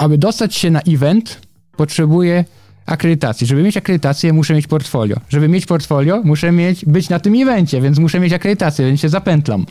[0.00, 1.40] aby dostać się na event,
[1.76, 2.44] potrzebuję
[2.86, 3.46] akredytacji.
[3.46, 5.16] Żeby mieć akredytację, muszę mieć portfolio.
[5.28, 9.08] Żeby mieć portfolio, muszę mieć, być na tym evencie, więc muszę mieć akredytację, więc się
[9.08, 9.66] zapętlam.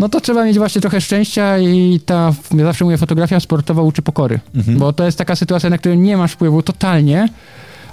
[0.00, 4.02] No to trzeba mieć właśnie trochę szczęścia i ta, ja zawsze mówię, fotografia sportowa uczy
[4.02, 4.40] pokory.
[4.54, 4.78] Mhm.
[4.78, 7.28] Bo to jest taka sytuacja, na którą nie masz wpływu totalnie,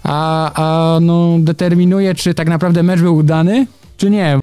[0.03, 3.67] a, a no, determinuje, czy tak naprawdę mecz był udany,
[3.97, 4.39] czy nie.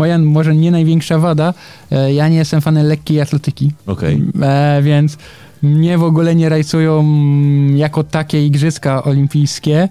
[0.00, 1.54] Moja może nie największa wada,
[1.90, 3.72] e, ja nie jestem fanem lekkiej atletyki.
[3.86, 4.22] Okej.
[4.34, 4.48] Okay.
[4.48, 5.16] E, więc
[5.62, 7.04] mnie w ogóle nie rajcują
[7.74, 9.88] jako takie igrzyska olimpijskie.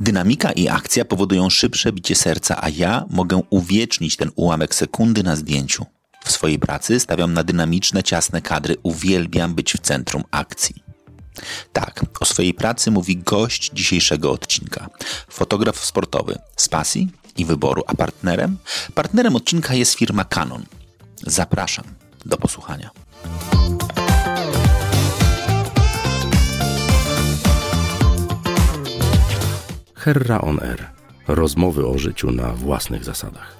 [0.00, 5.36] Dynamika i akcja powodują szybsze bicie serca, a ja mogę uwiecznić ten ułamek sekundy na
[5.36, 5.95] zdjęciu.
[6.26, 10.82] W swojej pracy stawiam na dynamiczne, ciasne kadry, uwielbiam być w centrum akcji.
[11.72, 14.88] Tak, o swojej pracy mówi gość dzisiejszego odcinka.
[15.28, 18.56] Fotograf sportowy z pasji i wyboru, a partnerem?
[18.94, 20.64] Partnerem odcinka jest firma Canon.
[21.26, 21.84] Zapraszam
[22.24, 22.90] do posłuchania.
[29.94, 30.90] Herra on Air.
[31.28, 33.56] Rozmowy o życiu na własnych zasadach.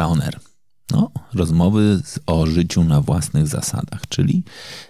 [0.00, 0.40] Air.
[0.90, 4.44] No, rozmowy o życiu na własnych zasadach, czyli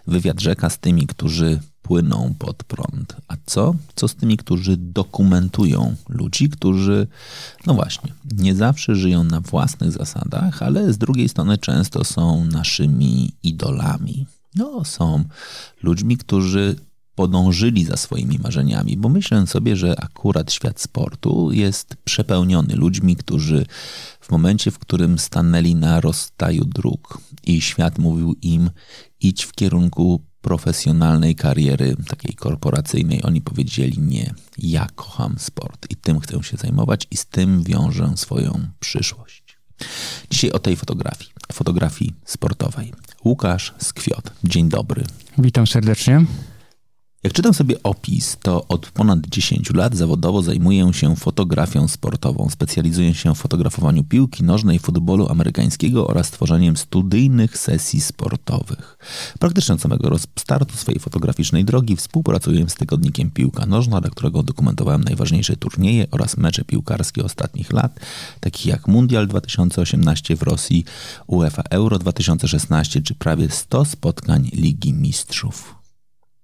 [0.06, 3.16] wywiad rzeka z tymi, którzy płyną pod prąd.
[3.28, 3.74] A co?
[3.94, 7.06] Co z tymi, którzy dokumentują ludzi, którzy,
[7.66, 13.32] no właśnie, nie zawsze żyją na własnych zasadach, ale z drugiej strony często są naszymi
[13.42, 14.26] idolami.
[14.54, 15.24] No, są
[15.82, 16.76] ludźmi, którzy
[17.14, 23.66] podążyli za swoimi marzeniami, bo myślę sobie, że akurat świat sportu jest przepełniony ludźmi, którzy
[24.20, 28.70] w momencie, w którym stanęli na rozstaju dróg i świat mówił im
[29.20, 36.20] idź w kierunku profesjonalnej kariery, takiej korporacyjnej, oni powiedzieli nie, ja kocham sport i tym
[36.20, 39.42] chcę się zajmować i z tym wiążę swoją przyszłość.
[40.30, 42.92] Dzisiaj o tej fotografii, fotografii sportowej.
[43.24, 45.04] Łukasz Skwiot, dzień dobry.
[45.38, 46.24] Witam serdecznie.
[47.22, 52.48] Jak czytam sobie opis, to od ponad 10 lat zawodowo zajmuję się fotografią sportową.
[52.50, 58.98] Specjalizuję się w fotografowaniu piłki nożnej, futbolu amerykańskiego oraz tworzeniem studyjnych sesji sportowych.
[59.38, 65.04] Praktycznie od samego startu swojej fotograficznej drogi współpracuję z tygodnikiem Piłka Nożna, dla którego dokumentowałem
[65.04, 68.00] najważniejsze turnieje oraz mecze piłkarskie ostatnich lat,
[68.40, 70.84] takich jak Mundial 2018 w Rosji,
[71.26, 75.74] UEFA Euro 2016 czy prawie 100 spotkań Ligi Mistrzów.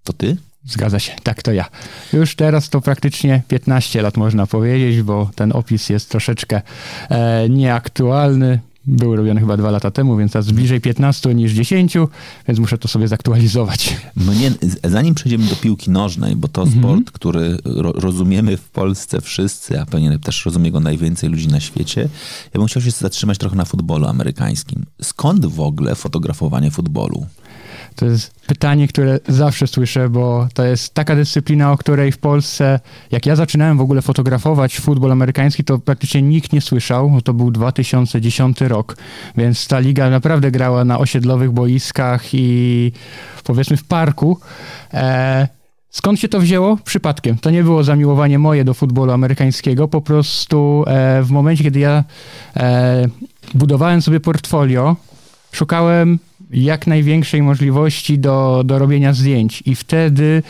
[0.05, 0.37] To ty?
[0.69, 1.65] Zgadza się, tak to ja.
[2.12, 6.62] Już teraz to praktycznie 15 lat można powiedzieć, bo ten opis jest troszeczkę
[7.09, 8.61] e, nieaktualny.
[8.87, 11.97] Był robiony chyba dwa lata temu, więc teraz bliżej 15 niż 10,
[12.49, 13.97] więc muszę to sobie zaktualizować.
[14.17, 14.53] Mnie,
[14.84, 16.83] zanim przejdziemy do piłki nożnej, bo to mhm.
[16.83, 21.61] sport, który ro, rozumiemy w Polsce wszyscy, a pewnie też rozumie go najwięcej ludzi na
[21.61, 22.09] świecie,
[22.55, 24.85] ja bym chciał się zatrzymać trochę na futbolu amerykańskim.
[25.03, 27.27] Skąd w ogóle fotografowanie futbolu?
[27.98, 32.81] To jest pytanie, które zawsze słyszę, bo to jest taka dyscyplina, o której w Polsce,
[33.10, 37.20] jak ja zaczynałem w ogóle fotografować futbol amerykański, to praktycznie nikt nie słyszał.
[37.25, 38.97] To był 2010 rok,
[39.37, 42.92] więc ta liga naprawdę grała na osiedlowych boiskach i
[43.44, 44.41] powiedzmy w parku.
[44.94, 45.48] E,
[45.91, 46.76] Skąd się to wzięło?
[46.84, 47.38] Przypadkiem.
[47.38, 49.88] To nie było zamiłowanie moje do futbolu amerykańskiego.
[49.88, 52.04] Po prostu e, w momencie, kiedy ja
[52.56, 53.08] e,
[53.54, 54.97] budowałem sobie portfolio,
[55.53, 56.19] szukałem
[56.50, 59.62] jak największej możliwości do, do robienia zdjęć.
[59.66, 60.42] I wtedy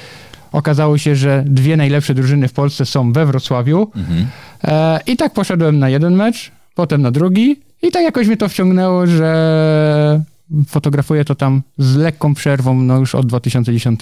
[0.52, 3.90] okazało się, że dwie najlepsze drużyny w Polsce są we Wrocławiu.
[3.96, 4.26] Mhm.
[4.64, 7.60] E, I tak poszedłem na jeden mecz, potem na drugi.
[7.82, 10.22] I tak jakoś mnie to wciągnęło, że
[10.68, 14.00] fotografuję to tam z lekką przerwą no już od 2010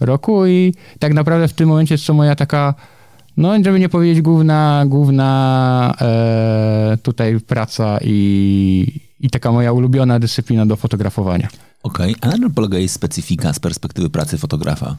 [0.00, 2.74] roku i tak naprawdę w tym momencie jest to moja taka
[3.40, 10.66] no, żeby nie powiedzieć główna, główna e, tutaj praca i, i taka moja ulubiona dyscyplina
[10.66, 11.48] do fotografowania.
[11.82, 12.30] Okej, okay.
[12.30, 14.96] a na czym polega jej specyfika z perspektywy pracy fotografa?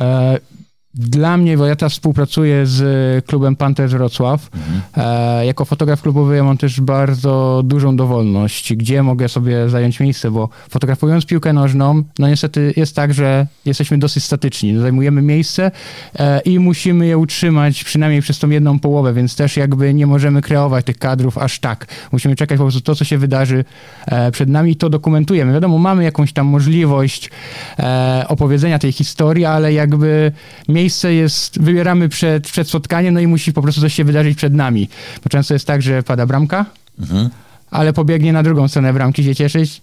[0.00, 0.38] E,
[0.96, 4.82] dla mnie, bo ja teraz współpracuję z klubem Panthers Wrocław, mhm.
[4.96, 10.30] e, jako fotograf klubowy ja mam też bardzo dużą dowolność, gdzie mogę sobie zająć miejsce,
[10.30, 14.78] bo fotografując piłkę nożną, no niestety jest tak, że jesteśmy dosyć statyczni.
[14.78, 15.70] Zajmujemy miejsce
[16.18, 20.42] e, i musimy je utrzymać przynajmniej przez tą jedną połowę, więc też jakby nie możemy
[20.42, 21.86] kreować tych kadrów aż tak.
[22.12, 23.64] Musimy czekać po prostu to, co się wydarzy
[24.06, 25.52] e, przed nami i to dokumentujemy.
[25.52, 27.30] Wiadomo, mamy jakąś tam możliwość
[27.78, 30.32] e, opowiedzenia tej historii, ale jakby
[30.68, 34.54] miejsce jest, wybieramy przed, przed spotkaniem, no i musi po prostu coś się wydarzyć przed
[34.54, 34.88] nami.
[35.24, 36.66] Bo często jest tak, że pada bramka,
[37.00, 37.30] mhm.
[37.70, 39.82] ale pobiegnie na drugą stronę bramki się cieszyć.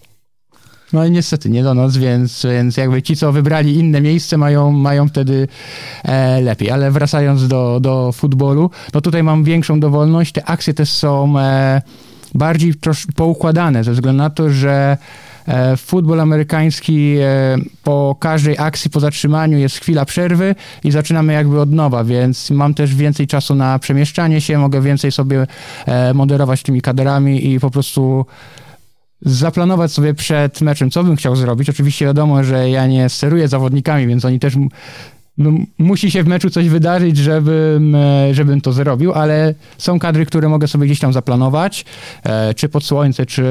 [0.94, 4.72] No i niestety nie do nas, więc, więc jakby ci, co wybrali inne miejsce, mają,
[4.72, 5.48] mają wtedy
[6.04, 6.72] e, lepiej.
[6.72, 10.32] Ale wracając do, do futbolu, no tutaj mam większą dowolność.
[10.32, 11.82] Te akcje też są e,
[12.36, 14.98] bardziej trosz, poukładane, ze względu na to, że
[15.78, 21.72] futbol amerykański e, po każdej akcji, po zatrzymaniu jest chwila przerwy i zaczynamy jakby od
[21.72, 25.48] nowa, więc mam też więcej czasu na przemieszczanie się, mogę więcej sobie
[25.86, 28.26] e, moderować tymi kaderami i po prostu
[29.22, 31.70] zaplanować sobie przed meczem, co bym chciał zrobić.
[31.70, 34.54] Oczywiście wiadomo, że ja nie steruję zawodnikami, więc oni też
[35.38, 40.26] no, musi się w meczu coś wydarzyć, żebym, e, żebym to zrobił, ale są kadry,
[40.26, 41.86] które mogę sobie gdzieś tam zaplanować,
[42.24, 43.46] e, czy pod słońce, czy,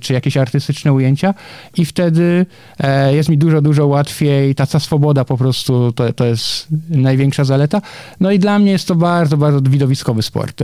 [0.00, 1.34] czy jakieś artystyczne ujęcia
[1.76, 2.46] i wtedy
[2.78, 7.82] e, jest mi dużo, dużo łatwiej, ta swoboda po prostu to, to jest największa zaleta.
[8.20, 10.62] No i dla mnie jest to bardzo, bardzo widowiskowy sport.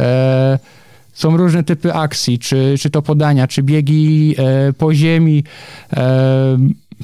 [1.13, 4.37] Są różne typy akcji, czy, czy to podania, czy biegi
[4.79, 5.45] po ziemi,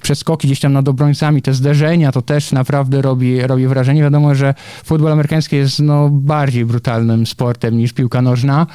[0.02, 4.02] przeskoki gdzieś tam nad obrońcami, te zderzenia, to też naprawdę robi, robi wrażenie.
[4.02, 4.54] Wiadomo, że
[4.84, 8.66] futbol amerykański jest no, bardziej brutalnym sportem niż piłka nożna.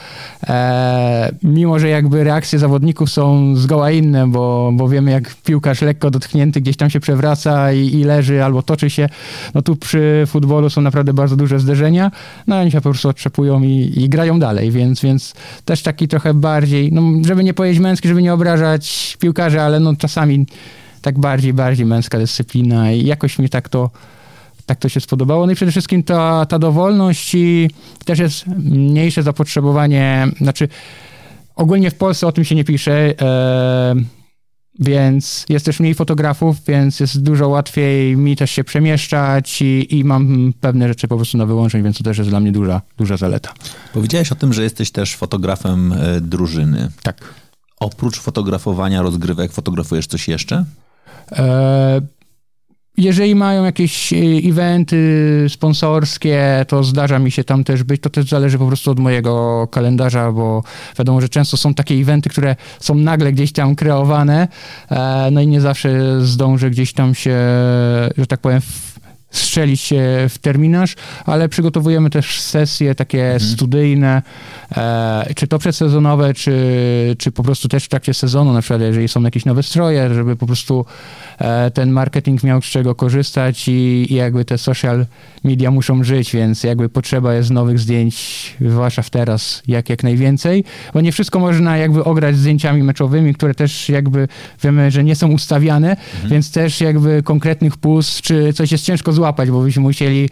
[0.47, 6.11] E, mimo, że jakby reakcje zawodników są zgoła inne, bo, bo wiemy, jak piłkarz lekko
[6.11, 9.09] dotknięty gdzieś tam się przewraca i, i leży albo toczy się.
[9.53, 12.11] No tu przy futbolu są naprawdę bardzo duże zderzenia.
[12.47, 15.33] No oni się po prostu otrzepują i, i grają dalej, więc, więc
[15.65, 19.95] też taki trochę bardziej, no, żeby nie powiedzieć męski, żeby nie obrażać piłkarzy, ale no
[19.95, 20.45] czasami
[21.01, 23.89] tak bardziej, bardziej męska dyscyplina i jakoś mi tak to,
[24.65, 25.45] tak to się spodobało.
[25.45, 27.69] No i przede wszystkim ta, ta dowolność i
[28.05, 30.67] też jest mniejsze zapotrzebowanie, znaczy
[31.55, 33.95] ogólnie w Polsce o tym się nie pisze, e,
[34.79, 40.03] więc jest też mniej fotografów, więc jest dużo łatwiej mi też się przemieszczać i, i
[40.03, 43.17] mam pewne rzeczy po prostu na wyłączeń, więc to też jest dla mnie duża, duża
[43.17, 43.53] zaleta.
[43.93, 46.91] Powiedziałeś o tym, że jesteś też fotografem e, drużyny.
[47.03, 47.33] Tak.
[47.79, 50.65] Oprócz fotografowania rozgrywek, fotografujesz coś jeszcze?
[51.31, 52.01] E,
[52.97, 54.17] jeżeli mają jakieś e,
[54.49, 58.01] eventy sponsorskie, to zdarza mi się tam też być.
[58.01, 60.63] To też zależy po prostu od mojego kalendarza, bo
[60.99, 64.47] wiadomo, że często są takie eventy, które są nagle gdzieś tam kreowane,
[64.89, 67.37] e, no i nie zawsze zdążę gdzieś tam się,
[68.17, 68.61] że tak powiem,
[69.31, 70.95] strzelić się w terminarz,
[71.25, 73.51] ale przygotowujemy też sesje takie mhm.
[73.51, 74.21] studyjne,
[74.77, 76.55] e, czy to przedsezonowe, czy,
[77.17, 80.35] czy po prostu też w trakcie sezonu, na przykład jeżeli są jakieś nowe stroje, żeby
[80.35, 80.85] po prostu
[81.39, 85.05] e, ten marketing miał z czego korzystać i, i, jakby te social
[85.43, 88.15] media muszą żyć, więc jakby potrzeba jest nowych zdjęć,
[88.61, 90.63] zwłaszcza w teraz, jak, jak najwięcej,
[90.93, 94.27] bo nie wszystko można jakby ograć zdjęciami meczowymi, które też jakby
[94.63, 96.29] wiemy, że nie są ustawiane, mhm.
[96.29, 100.29] więc też jakby konkretnych pust, czy coś jest ciężko złapać, bo byśmy musieli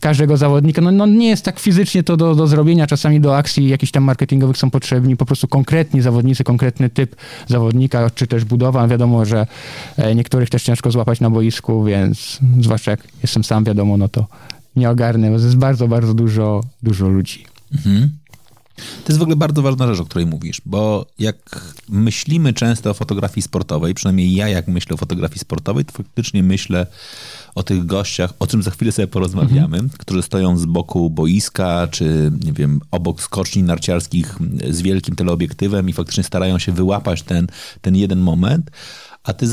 [0.00, 3.68] każdego zawodnika, no, no nie jest tak fizycznie to do, do zrobienia, czasami do akcji
[3.68, 7.16] jakichś tam marketingowych są potrzebni po prostu konkretni zawodnicy, konkretny typ
[7.46, 8.88] zawodnika, czy też budowa.
[8.88, 9.46] Wiadomo, że
[9.96, 14.26] e, niektórych też ciężko złapać na boisku, więc zwłaszcza jak jestem sam, wiadomo, no to
[14.76, 17.44] nie ogarnę, bo jest bardzo, bardzo dużo, dużo ludzi.
[17.74, 18.21] Mhm.
[19.04, 21.36] To jest w ogóle bardzo ważna rzecz, o której mówisz, bo jak
[21.88, 26.86] myślimy często o fotografii sportowej, przynajmniej ja jak myślę o fotografii sportowej, to faktycznie myślę
[27.54, 29.90] o tych gościach, o czym za chwilę sobie porozmawiamy, mhm.
[29.98, 34.38] którzy stoją z boku boiska, czy nie wiem, obok skoczni narciarskich
[34.70, 37.46] z wielkim teleobiektywem i faktycznie starają się wyłapać ten,
[37.80, 38.70] ten jeden moment,
[39.24, 39.46] a ty,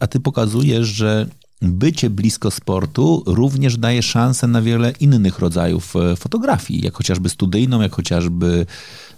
[0.00, 1.26] a ty pokazujesz, że
[1.62, 7.80] bycie blisko sportu również daje szansę na wiele innych rodzajów e, fotografii, jak chociażby studyjną,
[7.80, 8.66] jak chociażby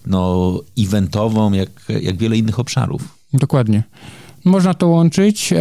[0.06, 3.02] no, eventową, jak, jak wiele innych obszarów.
[3.32, 3.82] Dokładnie.
[4.44, 5.54] Można to łączyć.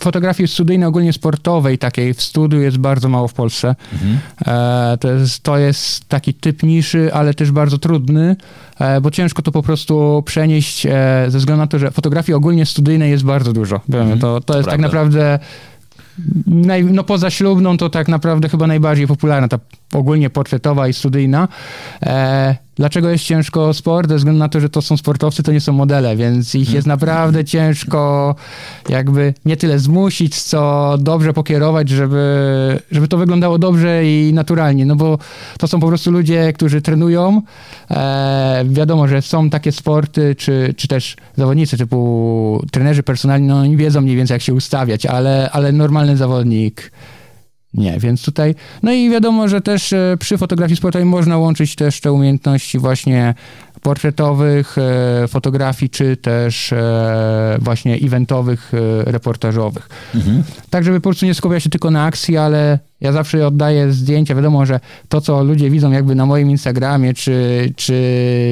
[0.00, 3.74] Fotografii studyjnej, ogólnie sportowej, takiej w studiu jest bardzo mało w Polsce.
[3.92, 4.18] Mhm.
[4.46, 8.36] E, to, jest, to jest taki typ niszy, ale też bardzo trudny,
[8.78, 10.90] e, bo ciężko to po prostu przenieść e,
[11.28, 13.80] ze względu na to, że fotografii ogólnie studyjnej jest bardzo dużo.
[13.88, 14.18] Mhm.
[14.18, 14.70] To, to jest tak Prawda.
[14.70, 15.38] tak naprawdę
[16.46, 19.58] naj, no poza ślubną to tak naprawdę chyba najbardziej popularna ta
[19.94, 21.48] ogólnie portretowa i studyjna.
[22.02, 24.08] E, dlaczego jest ciężko sport?
[24.08, 26.86] Ze względu na to, że to są sportowcy, to nie są modele, więc ich jest
[26.86, 28.34] naprawdę ciężko
[28.88, 34.96] jakby nie tyle zmusić, co dobrze pokierować, żeby, żeby to wyglądało dobrze i naturalnie, no
[34.96, 35.18] bo
[35.58, 37.42] to są po prostu ludzie, którzy trenują.
[37.90, 43.76] E, wiadomo, że są takie sporty, czy, czy też zawodnicy typu trenerzy personalni, no oni
[43.76, 46.90] wiedzą mniej więcej jak się ustawiać, ale, ale normalny zawodnik
[47.74, 52.00] nie, więc tutaj, no i wiadomo, że też e, przy fotografii sportowej można łączyć też
[52.00, 53.34] te umiejętności właśnie
[53.82, 58.72] portretowych, e, fotografii, czy też e, właśnie eventowych,
[59.04, 59.88] reportażowych.
[60.14, 60.42] Mhm.
[60.70, 64.34] Tak, żeby po prostu nie skupiać się tylko na akcji, ale ja zawsze oddaję zdjęcia.
[64.34, 67.94] Wiadomo, że to, co ludzie widzą jakby na moim Instagramie, czy, czy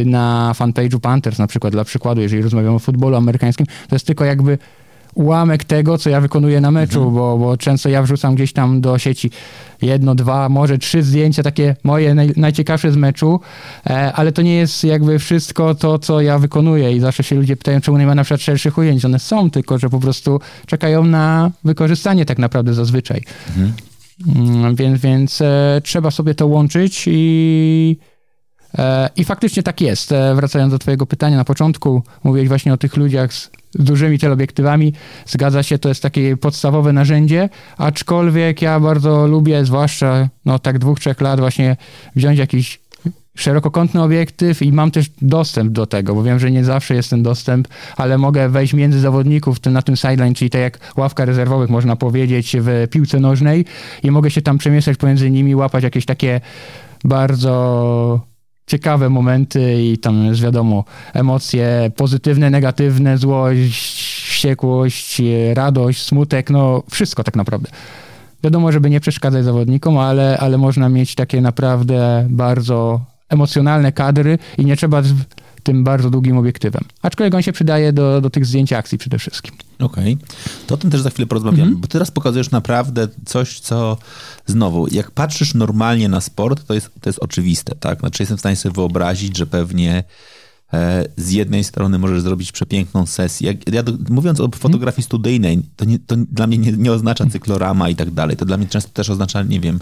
[0.07, 4.25] na fanpage'u Panthers na przykład, dla przykładu, jeżeli rozmawiamy o futbolu amerykańskim, to jest tylko
[4.25, 4.59] jakby
[5.19, 7.15] ułamek tego, co ja wykonuję na meczu, mhm.
[7.15, 9.31] bo, bo często ja wrzucam gdzieś tam do sieci
[9.83, 13.41] jedno, dwa, może trzy zdjęcia takie moje naj, najciekawsze z meczu,
[13.87, 17.57] e, ale to nie jest jakby wszystko to, co ja wykonuję i zawsze się ludzie
[17.57, 19.05] pytają, czemu nie ma na przykład szerszych ujęć.
[19.05, 23.23] One są, tylko że po prostu czekają na wykorzystanie tak naprawdę zazwyczaj.
[23.49, 23.73] Mhm.
[24.37, 27.97] Mm, więc, więc e, trzeba sobie to łączyć i
[29.17, 30.13] i faktycznie tak jest.
[30.13, 34.93] E, wracając do Twojego pytania na początku, mówiłeś właśnie o tych ludziach z dużymi teleobiektywami.
[35.27, 37.49] Zgadza się, to jest takie podstawowe narzędzie,
[37.79, 41.77] aczkolwiek ja bardzo lubię, zwłaszcza no tak dwóch, trzech lat właśnie
[42.17, 42.81] wziąć jakiś
[43.37, 47.23] szerokokątny obiektyw i mam też dostęp do tego, bo wiem, że nie zawsze jest ten
[47.23, 51.97] dostęp, ale mogę wejść między zawodników na tym sideline, czyli tak jak ławka rezerwowych, można
[51.97, 53.65] powiedzieć, w piłce nożnej
[54.03, 56.41] i mogę się tam przemieszczać pomiędzy nimi, łapać jakieś takie
[57.05, 58.21] bardzo
[58.69, 60.85] ciekawe momenty i tam jest wiadomo
[61.15, 65.23] emocje pozytywne, negatywne, złość, wściekłość,
[65.55, 67.69] radość, smutek, no wszystko tak naprawdę.
[68.45, 74.65] Wiadomo, żeby nie przeszkadzać zawodnikom, ale, ale można mieć takie naprawdę bardzo emocjonalne kadry i
[74.65, 75.03] nie trzeba
[75.61, 76.85] tym bardzo długim obiektywem.
[77.03, 79.55] Aczkolwiek on się przydaje do, do tych zdjęć akcji przede wszystkim.
[79.79, 80.15] Okej.
[80.15, 80.29] Okay.
[80.67, 81.81] To o tym też za chwilę porozmawiamy, mm -hmm.
[81.81, 83.97] bo teraz pokazujesz naprawdę coś, co
[84.47, 88.01] znowu, jak patrzysz normalnie na sport, to jest, to jest oczywiste, tak?
[88.01, 90.05] Znaczy jestem w stanie sobie wyobrazić, że pewnie
[91.17, 93.55] z jednej strony możesz zrobić przepiękną sesję.
[93.73, 97.97] Ja, mówiąc o fotografii studyjnej, to, nie, to dla mnie nie, nie, oznacza cyklorama i
[97.97, 98.37] tak dalej.
[98.37, 99.79] To dla mnie często też oznacza, nie wiem,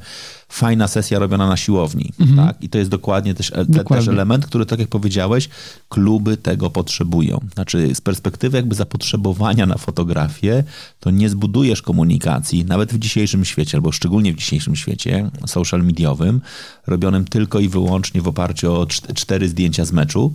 [0.48, 2.12] fajna sesja robiona na siłowni.
[2.20, 2.48] Mhm.
[2.48, 2.62] Tak?
[2.62, 5.48] I to jest dokładnie też, e, te, też element, który, tak jak powiedziałeś,
[5.88, 7.40] kluby tego potrzebują.
[7.54, 10.64] Znaczy, z perspektywy jakby zapotrzebowania na fotografię,
[11.00, 16.40] to nie zbudujesz komunikacji, nawet w dzisiejszym świecie, albo szczególnie w dzisiejszym świecie social mediowym,
[16.86, 20.34] robionym tylko i wyłącznie w oparciu o cztery zdjęcia z meczu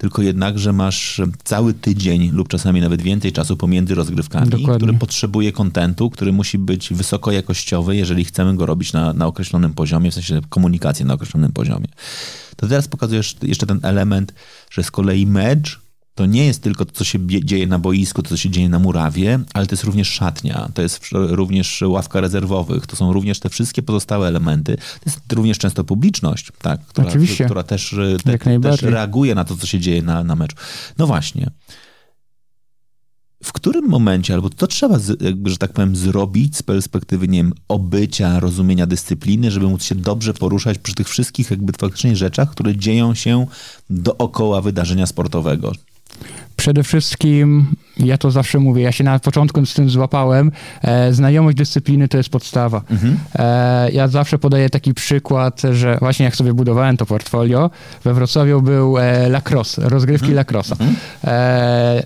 [0.00, 4.76] tylko jednak, że masz cały tydzień lub czasami nawet więcej czasu pomiędzy rozgrywkami, Dokładnie.
[4.76, 10.10] który potrzebuje kontentu, który musi być wysokojakościowy, jeżeli chcemy go robić na, na określonym poziomie,
[10.10, 11.86] w sensie komunikacji na określonym poziomie.
[12.56, 14.34] To teraz pokazujesz jeszcze ten element,
[14.70, 15.80] że z kolei mecz
[16.20, 18.78] to nie jest tylko to, co się dzieje na boisku, to, co się dzieje na
[18.78, 23.48] murawie, ale to jest również szatnia, to jest również ławka rezerwowych, to są również te
[23.48, 24.76] wszystkie pozostałe elementy.
[24.76, 27.44] To jest również często publiczność, tak, która, Oczywiście.
[27.44, 30.56] która też, te, też reaguje na to, co się dzieje na, na meczu.
[30.98, 31.50] No właśnie.
[33.44, 37.52] W którym momencie, albo co trzeba, jakby, że tak powiem, zrobić z perspektywy, nie wiem,
[37.68, 42.76] obycia, rozumienia dyscypliny, żeby móc się dobrze poruszać przy tych wszystkich jakby faktycznie rzeczach, które
[42.76, 43.46] dzieją się
[43.90, 45.72] dookoła wydarzenia sportowego?
[46.56, 51.56] Przede wszystkim, ja to zawsze mówię, ja się na początku z tym złapałem, e, znajomość
[51.56, 52.82] dyscypliny to jest podstawa.
[52.90, 53.18] Mhm.
[53.34, 57.70] E, ja zawsze podaję taki przykład, że właśnie jak sobie budowałem to portfolio,
[58.04, 60.36] we Wrocławiu był e, lacrosse, rozgrywki mhm.
[60.36, 60.76] lacrossa.
[60.80, 60.96] Mhm.
[61.24, 62.02] E,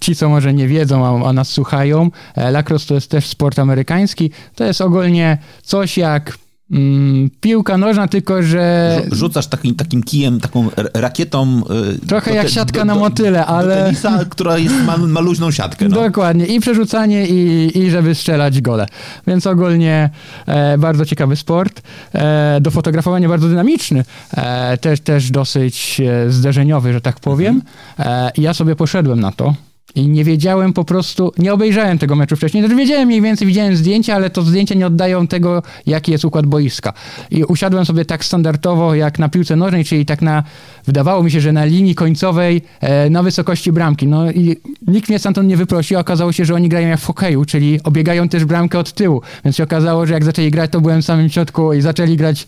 [0.00, 3.58] ci, co może nie wiedzą, a, a nas słuchają, e, lacrosse to jest też sport
[3.58, 4.30] amerykański.
[4.54, 6.38] To jest ogólnie coś jak
[6.70, 8.96] Mm, piłka nożna, tylko że.
[9.12, 11.62] Rzucasz takim, takim kijem, taką rakietą.
[12.02, 13.84] Y, Trochę jak te, siatka do, na motyle, ale.
[13.84, 15.88] tenisa, która jest, ma, ma luźną siatkę.
[15.88, 16.02] No.
[16.02, 16.46] Dokładnie.
[16.46, 18.86] I przerzucanie, i, i żeby strzelać gole.
[19.26, 20.10] Więc ogólnie
[20.46, 21.82] e, bardzo ciekawy sport.
[22.12, 24.04] E, do fotografowania bardzo dynamiczny.
[24.36, 27.62] E, też, też dosyć e, zderzeniowy, że tak powiem.
[27.98, 28.26] Mhm.
[28.26, 29.54] E, ja sobie poszedłem na to.
[29.94, 32.62] I nie wiedziałem po prostu, nie obejrzałem tego meczu wcześniej.
[32.62, 36.46] Znaczy wiedziałem mniej więcej, widziałem zdjęcia, ale to zdjęcia nie oddają tego, jaki jest układ
[36.46, 36.92] boiska.
[37.30, 40.42] I usiadłem sobie tak standardowo jak na piłce nożnej, czyli tak na,
[40.86, 44.06] wydawało mi się, że na linii końcowej e, na wysokości bramki.
[44.06, 47.44] No i nikt mnie stamtąd nie wyprosił, okazało się, że oni grają jak w hokeju,
[47.44, 49.22] czyli obiegają też bramkę od tyłu.
[49.44, 52.46] Więc się okazało, że jak zaczęli grać, to byłem w samym środku i zaczęli grać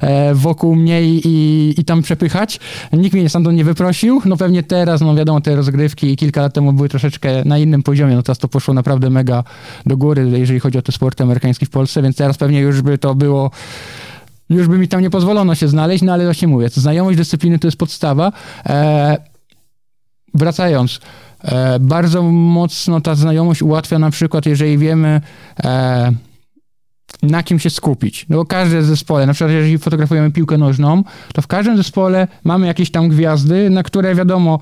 [0.00, 2.60] e, wokół mnie i, i tam przepychać.
[2.92, 4.22] Nikt mnie stamtąd nie wyprosił.
[4.24, 8.14] No pewnie teraz, no wiadomo, te rozgrywki kilka lat temu były troszeczkę na innym poziomie.
[8.14, 9.44] No teraz to poszło naprawdę mega
[9.86, 12.98] do góry, jeżeli chodzi o te sporty amerykańskie w Polsce, więc teraz pewnie już by
[12.98, 13.50] to było
[14.50, 17.66] już by mi tam nie pozwolono się znaleźć, no ale właśnie mówię, znajomość dyscypliny to
[17.66, 18.32] jest podstawa.
[18.66, 19.16] E,
[20.34, 21.00] wracając,
[21.42, 25.20] e, bardzo mocno ta znajomość ułatwia na przykład, jeżeli wiemy
[25.64, 26.12] e,
[27.22, 28.26] na kim się skupić.
[28.28, 31.02] No bo każde zespole, na przykład jeżeli fotografujemy piłkę nożną,
[31.34, 34.60] to w każdym zespole mamy jakieś tam gwiazdy, na które wiadomo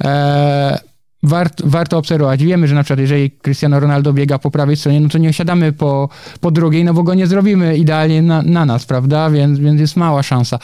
[0.00, 0.91] e,
[1.22, 2.44] wart, warto obserwować.
[2.44, 5.72] Wiemy, że na przykład jeżeli Cristiano Ronaldo biega po prawej stronie, no to nie siadamy
[5.72, 6.08] po,
[6.40, 9.30] po drugiej, no bo go nie zrobimy idealnie na, na nas, prawda?
[9.30, 10.58] Więc, więc jest mała szansa.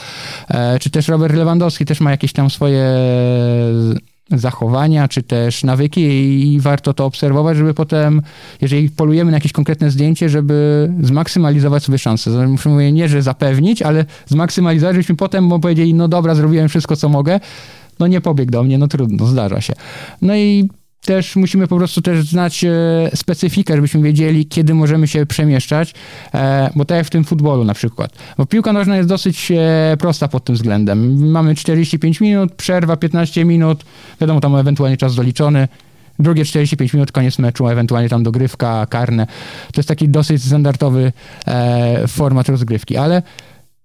[0.47, 2.83] E, czy też Robert Lewandowski też ma jakieś tam swoje
[4.31, 6.01] zachowania, czy też nawyki
[6.53, 8.21] i warto to obserwować, żeby potem,
[8.61, 12.47] jeżeli polujemy na jakieś konkretne zdjęcie, żeby zmaksymalizować sobie szanse.
[12.47, 17.39] Musimy nie, że zapewnić, ale zmaksymalizować, żebyśmy potem powiedzieli, no dobra, zrobiłem wszystko, co mogę,
[17.99, 19.73] no nie pobiegł do mnie, no trudno, zdarza się.
[20.21, 20.69] No i
[21.05, 22.71] też musimy po prostu też znać e,
[23.15, 25.93] specyfikę, żebyśmy wiedzieli, kiedy możemy się przemieszczać,
[26.33, 28.11] e, bo tak jak w tym futbolu na przykład.
[28.37, 31.29] Bo piłka nożna jest dosyć e, prosta pod tym względem.
[31.31, 33.85] Mamy 45 minut, przerwa 15 minut,
[34.21, 35.67] wiadomo, tam ewentualnie czas doliczony,
[36.19, 39.25] drugie 45 minut, koniec meczu, ewentualnie tam dogrywka, karne.
[39.73, 41.11] To jest taki dosyć standardowy
[42.07, 43.21] format rozgrywki, ale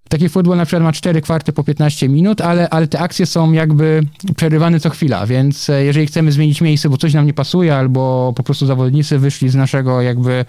[0.09, 3.51] Taki futbol na przykład ma 4 kwarty po 15 minut, ale, ale te akcje są
[3.51, 4.01] jakby
[4.35, 8.33] przerywane co chwila, więc e, jeżeli chcemy zmienić miejsce, bo coś nam nie pasuje, albo
[8.35, 10.45] po prostu zawodnicy wyszli z naszego jakby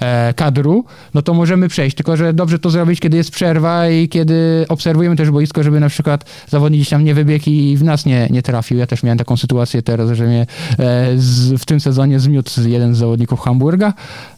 [0.00, 1.96] e, kadru, no to możemy przejść.
[1.96, 5.88] Tylko, że dobrze to zrobić, kiedy jest przerwa i kiedy obserwujemy też boisko, żeby na
[5.88, 8.78] przykład zawodnik tam nie wybiegł i w nas nie, nie trafił.
[8.78, 10.46] Ja też miałem taką sytuację teraz, że mnie
[10.78, 13.92] e, z, w tym sezonie zmiótł jeden z zawodników Hamburga,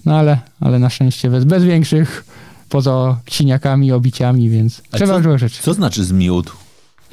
[0.07, 2.25] no ale, ale na szczęście bez, bez większych
[2.73, 5.63] poza siniakami, obiciami, więc A trzeba co, rzeczy.
[5.63, 6.53] Co znaczy zmiótł?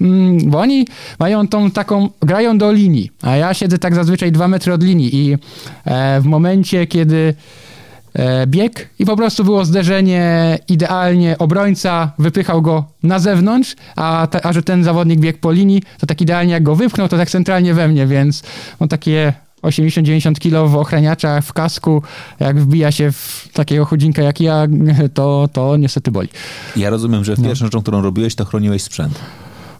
[0.01, 0.87] Mm, bo oni
[1.19, 5.15] mają tą taką, grają do linii, a ja siedzę tak zazwyczaj dwa metry od linii
[5.15, 5.37] i
[5.85, 7.33] e, w momencie, kiedy
[8.13, 14.41] e, bieg i po prostu było zderzenie idealnie, obrońca wypychał go na zewnątrz, a, ta,
[14.41, 17.29] a że ten zawodnik biegł po linii, to tak idealnie jak go wypchnął, to tak
[17.29, 18.43] centralnie we mnie, więc
[18.79, 22.01] on takie 80-90 kilo w ochraniaczach, w kasku,
[22.39, 24.67] jak wbija się w takiego chudzinka jak ja,
[25.13, 26.29] to, to niestety boli.
[26.75, 29.19] Ja rozumiem, że pierwszą rzeczą, którą robiłeś, to chroniłeś sprzęt.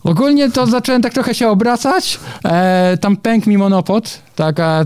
[0.04, 2.20] Ogólnie to zacząłem tak trochę się obracać.
[2.46, 4.22] E, tam pękł mi monopod.
[4.36, 4.86] Taka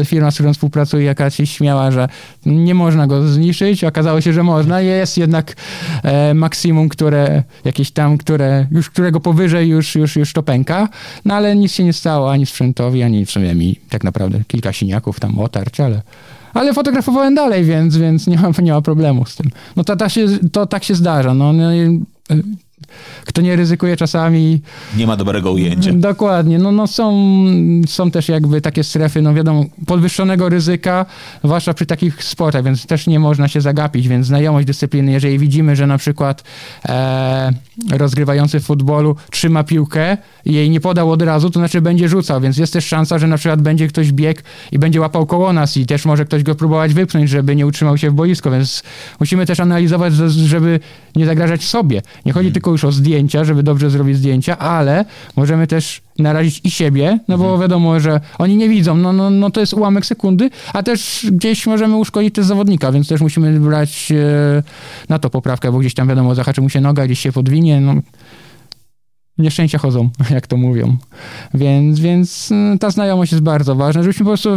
[0.00, 2.08] e, firma, z którą współpracuję, jaka się śmiała, że
[2.46, 3.84] nie można go zniszczyć.
[3.84, 4.80] Okazało się, że można.
[4.80, 5.56] Jest jednak
[6.02, 10.88] e, maksimum, które jakieś tam, które, już którego powyżej już, już, już to pęka.
[11.24, 14.72] No ale nic się nie stało ani sprzętowi, ani w sumie mi tak naprawdę kilka
[14.72, 16.02] siniaków tam otarć, ale
[16.54, 19.50] ale fotografowałem dalej, więc, więc nie, ma, nie ma problemu z tym.
[19.76, 21.34] No to, to, się, to tak się zdarza.
[21.34, 21.70] No, no
[23.24, 24.60] kto nie ryzykuje czasami...
[24.96, 25.92] Nie ma dobrego ujęcia.
[25.92, 26.58] Dokładnie.
[26.58, 27.34] No, no są,
[27.86, 31.06] są też jakby takie strefy, no wiadomo, podwyższonego ryzyka,
[31.44, 35.76] zwłaszcza przy takich sportach, więc też nie można się zagapić, więc znajomość dyscypliny, jeżeli widzimy,
[35.76, 36.44] że na przykład
[36.88, 37.52] e,
[37.90, 42.40] rozgrywający w futbolu trzyma piłkę i jej nie podał od razu, to znaczy będzie rzucał,
[42.40, 44.40] więc jest też szansa, że na przykład będzie ktoś biegł
[44.72, 47.98] i będzie łapał koło nas i też może ktoś go próbować wypchnąć, żeby nie utrzymał
[47.98, 48.82] się w boisko, więc
[49.20, 50.80] musimy też analizować, żeby
[51.16, 52.02] nie zagrażać sobie.
[52.26, 52.52] Nie chodzi hmm.
[52.52, 55.04] tylko już o zdjęcia, żeby dobrze zrobić zdjęcia, ale
[55.36, 57.60] możemy też narazić i siebie, no bo mhm.
[57.60, 61.66] wiadomo, że oni nie widzą, no, no, no to jest ułamek sekundy, a też gdzieś
[61.66, 64.62] możemy uszkodzić też zawodnika, więc też musimy brać e,
[65.08, 67.94] na to poprawkę, bo gdzieś tam wiadomo, zahaczy mu się noga, gdzieś się podwinie, no
[69.38, 70.96] nieszczęścia chodzą, jak to mówią.
[71.54, 74.50] Więc, więc e, ta znajomość jest bardzo ważna, żebyśmy po prostu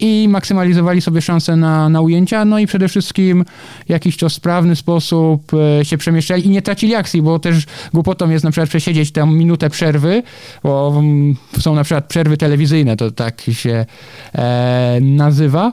[0.00, 3.44] i maksymalizowali sobie szanse na, na ujęcia, no i przede wszystkim
[3.86, 8.30] w jakiś to sprawny sposób e, się przemieszczali i nie tracili akcji, bo też głupotą
[8.30, 10.22] jest na przykład przesiedzieć tam minutę przerwy,
[10.62, 13.86] bo mm, są na przykład przerwy telewizyjne, to tak się
[14.34, 15.72] e, nazywa.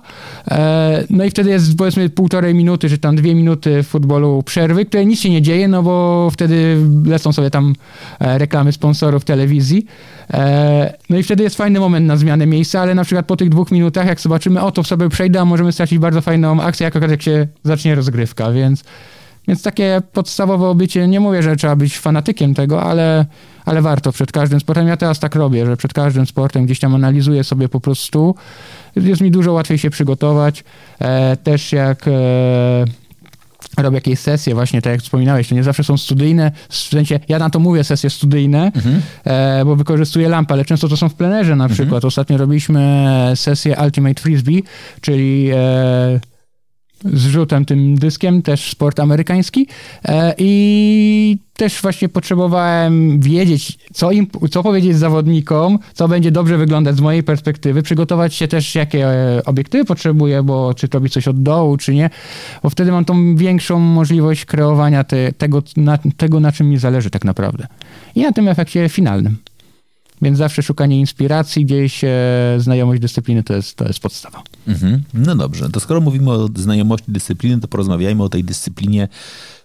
[0.51, 4.85] E, no i wtedy jest powiedzmy półtorej minuty, czy tam dwie minuty w futbolu przerwy,
[4.85, 7.75] które nic się nie dzieje, no bo wtedy lecą sobie tam
[8.19, 9.85] e, reklamy sponsorów telewizji.
[10.33, 13.49] E, no i wtedy jest fajny moment na zmianę miejsca, ale na przykład po tych
[13.49, 17.09] dwóch minutach, jak zobaczymy, o to sobie przejdę, a możemy stracić bardzo fajną akcję, jak,
[17.11, 18.83] jak się zacznie rozgrywka, więc,
[19.47, 23.25] więc takie podstawowe obycie, nie mówię, że trzeba być fanatykiem tego, ale,
[23.65, 24.87] ale warto przed każdym sportem.
[24.87, 28.35] Ja teraz tak robię, że przed każdym sportem gdzieś tam analizuję sobie po prostu.
[28.95, 30.63] Jest mi dużo łatwiej się przygotować.
[30.99, 32.05] E, też jak...
[33.77, 37.39] Robię jakieś sesje właśnie, tak jak wspominałeś, to nie zawsze są studyjne, w sensie, ja
[37.39, 39.01] na to mówię sesje studyjne, mhm.
[39.23, 41.73] e, bo wykorzystuję lampę, ale często to są w plenerze na mhm.
[41.73, 42.05] przykład.
[42.05, 44.63] Ostatnio robiliśmy sesję Ultimate Frisbee,
[45.01, 46.19] czyli e,
[47.05, 49.67] zrzutem, tym dyskiem, też sport amerykański
[50.05, 56.95] e, i też właśnie potrzebowałem wiedzieć, co, im, co powiedzieć zawodnikom, co będzie dobrze wyglądać
[56.95, 61.43] z mojej perspektywy, przygotować się też, jakie e, obiektywy potrzebuję, bo czy robić coś od
[61.43, 62.09] dołu, czy nie,
[62.63, 67.09] bo wtedy mam tą większą możliwość kreowania te, tego, na, tego, na czym mi zależy
[67.09, 67.67] tak naprawdę.
[68.15, 69.37] I na tym efekcie finalnym.
[70.21, 72.09] Więc zawsze szukanie inspiracji, gdzieś e,
[72.57, 74.43] znajomość dyscypliny to jest, to jest podstawa.
[74.67, 75.03] Mhm.
[75.13, 79.07] No dobrze, to skoro mówimy o znajomości dyscypliny, to porozmawiajmy o tej dyscyplinie,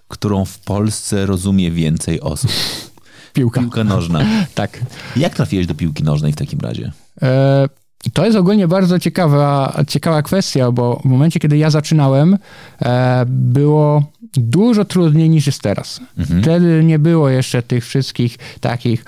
[0.08, 2.50] którą w Polsce rozumie więcej osób.
[3.32, 3.60] Piłka.
[3.60, 4.24] Piłka nożna.
[4.54, 4.80] tak.
[5.16, 6.92] Jak trafiłeś do piłki nożnej w takim razie?
[7.22, 7.68] E,
[8.12, 12.38] to jest ogólnie bardzo ciekawa, ciekawa kwestia, bo w momencie, kiedy ja zaczynałem,
[12.82, 14.02] e, było
[14.36, 16.00] dużo trudniej niż jest teraz.
[16.18, 16.42] Mhm.
[16.42, 19.04] Wtedy nie było jeszcze tych wszystkich takich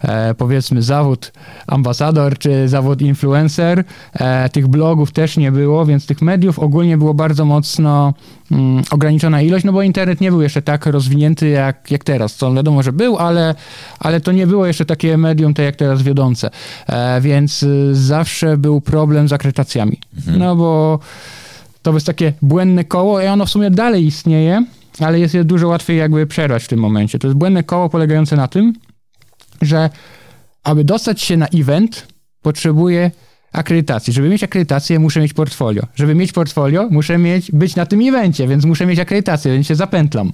[0.00, 1.32] E, powiedzmy zawód
[1.66, 3.84] ambasador czy zawód influencer.
[4.12, 8.14] E, tych blogów też nie było, więc tych mediów ogólnie było bardzo mocno
[8.50, 12.34] mm, ograniczona ilość, no bo internet nie był jeszcze tak rozwinięty jak, jak teraz.
[12.34, 13.54] Co wiadomo, że był, ale,
[13.98, 16.50] ale to nie było jeszcze takie medium, tak jak teraz wiodące.
[16.86, 20.00] E, więc y, zawsze był problem z akredytacjami.
[20.16, 20.38] Mhm.
[20.38, 20.98] No bo
[21.82, 24.64] to jest takie błędne koło i ono w sumie dalej istnieje,
[25.00, 27.18] ale jest je dużo łatwiej jakby przerwać w tym momencie.
[27.18, 28.72] To jest błędne koło polegające na tym,
[29.62, 29.90] że
[30.64, 32.06] aby dostać się na event,
[32.42, 33.10] potrzebuję
[33.52, 34.12] akredytacji.
[34.12, 35.82] Żeby mieć akredytację, muszę mieć portfolio.
[35.94, 39.74] Żeby mieć portfolio, muszę mieć, być na tym evencie, więc muszę mieć akredytację, więc się
[39.74, 40.32] zapętlam.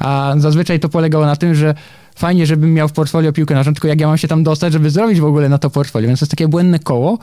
[0.00, 1.74] A zazwyczaj to polegało na tym, że
[2.16, 4.90] fajnie, żebym miał w portfolio piłkę nożną, tylko jak ja mam się tam dostać, żeby
[4.90, 6.08] zrobić w ogóle na to portfolio.
[6.08, 7.18] Więc to jest takie błędne koło.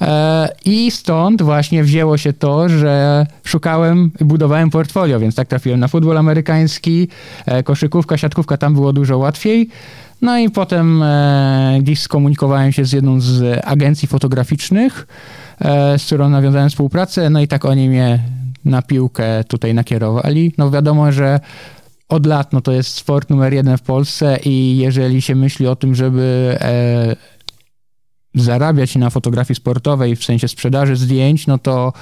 [0.00, 5.88] E, I stąd właśnie wzięło się to, że szukałem, budowałem portfolio, więc tak trafiłem na
[5.88, 7.08] futbol amerykański,
[7.46, 9.68] e, koszykówka, siatkówka, tam było dużo łatwiej.
[10.22, 15.06] No i potem e, gdzieś skomunikowałem się z jedną z agencji fotograficznych,
[15.60, 18.22] e, z którą nawiązałem współpracę, no i tak oni mnie
[18.64, 20.52] na piłkę tutaj nakierowali.
[20.58, 21.40] No wiadomo, że
[22.08, 25.76] od lat no to jest sport numer jeden w Polsce i jeżeli się myśli o
[25.76, 27.16] tym, żeby e,
[28.34, 31.92] zarabiać na fotografii sportowej w sensie sprzedaży zdjęć, no to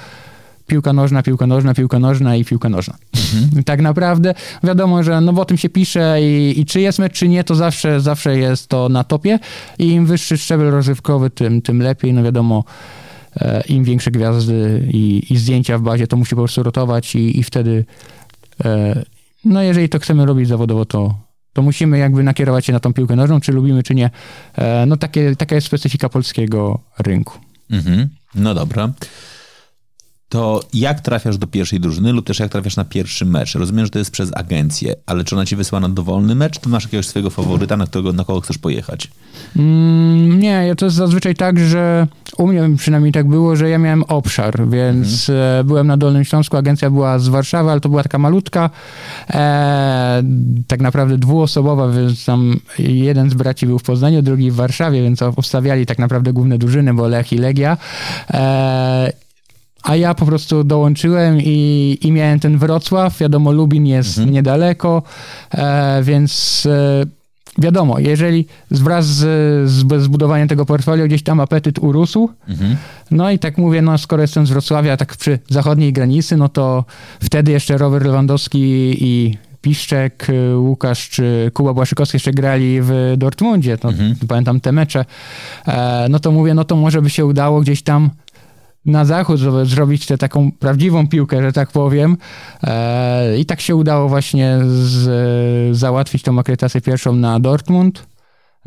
[0.71, 2.95] piłka nożna, piłka nożna, piłka nożna i piłka nożna.
[3.15, 3.63] Mhm.
[3.71, 7.27] Tak naprawdę wiadomo, że no o tym się pisze i, i, czy jest mecz, czy
[7.27, 9.39] nie, to zawsze, zawsze jest to na topie
[9.79, 12.13] i im wyższy szczebel rozrywkowy, tym, tym lepiej.
[12.13, 12.63] No wiadomo,
[13.35, 17.39] e, im większe gwiazdy i, i, zdjęcia w bazie, to musi po prostu rotować i,
[17.39, 17.85] i wtedy
[18.65, 19.03] e,
[19.45, 21.15] no jeżeli to chcemy robić zawodowo, to,
[21.53, 24.09] to musimy jakby nakierować się na tą piłkę nożną, czy lubimy, czy nie.
[24.55, 27.39] E, no takie, taka jest specyfika polskiego rynku.
[27.71, 28.09] Mhm.
[28.35, 28.91] No dobra
[30.31, 33.55] to jak trafiasz do pierwszej drużyny lub też jak trafiasz na pierwszy mecz?
[33.55, 36.69] Rozumiem, że to jest przez agencję, ale czy ona ci wysłała na dowolny mecz, czy
[36.69, 39.07] masz jakiegoś swojego faworyta, na, którego, na kogo chcesz pojechać?
[39.55, 44.03] Mm, nie, to jest zazwyczaj tak, że u mnie przynajmniej tak było, że ja miałem
[44.03, 45.67] obszar, więc mhm.
[45.67, 48.69] byłem na Dolnym Śląsku, agencja była z Warszawy, ale to była taka malutka,
[49.29, 50.23] e,
[50.67, 55.21] tak naprawdę dwuosobowa, więc tam jeden z braci był w Poznaniu, drugi w Warszawie, więc
[55.21, 57.77] obstawiali tak naprawdę główne drużyny, bo Lech i Legia.
[58.33, 59.30] E,
[59.83, 63.17] a ja po prostu dołączyłem i, i miałem ten Wrocław.
[63.17, 64.33] Wiadomo, Lubin jest mhm.
[64.33, 65.03] niedaleko,
[65.51, 67.05] e, więc e,
[67.57, 72.75] wiadomo, jeżeli wraz z, z zbudowaniem tego portfolio gdzieś tam apetyt urósł, mhm.
[73.11, 76.85] no i tak mówię, no skoro jestem z Wrocławia, tak przy zachodniej granicy, no to
[77.19, 78.59] wtedy jeszcze Robert Lewandowski
[78.99, 84.15] i Piszczek, Łukasz czy Kuba Błaszykowski jeszcze grali w Dortmundzie, to mhm.
[84.27, 85.05] pamiętam te mecze,
[85.67, 88.09] e, no to mówię, no to może by się udało gdzieś tam
[88.85, 92.17] na zachód, żeby zrobić tę taką prawdziwą piłkę, że tak powiem.
[92.63, 98.07] E, I tak się udało właśnie z, załatwić tą akredytację pierwszą na Dortmund,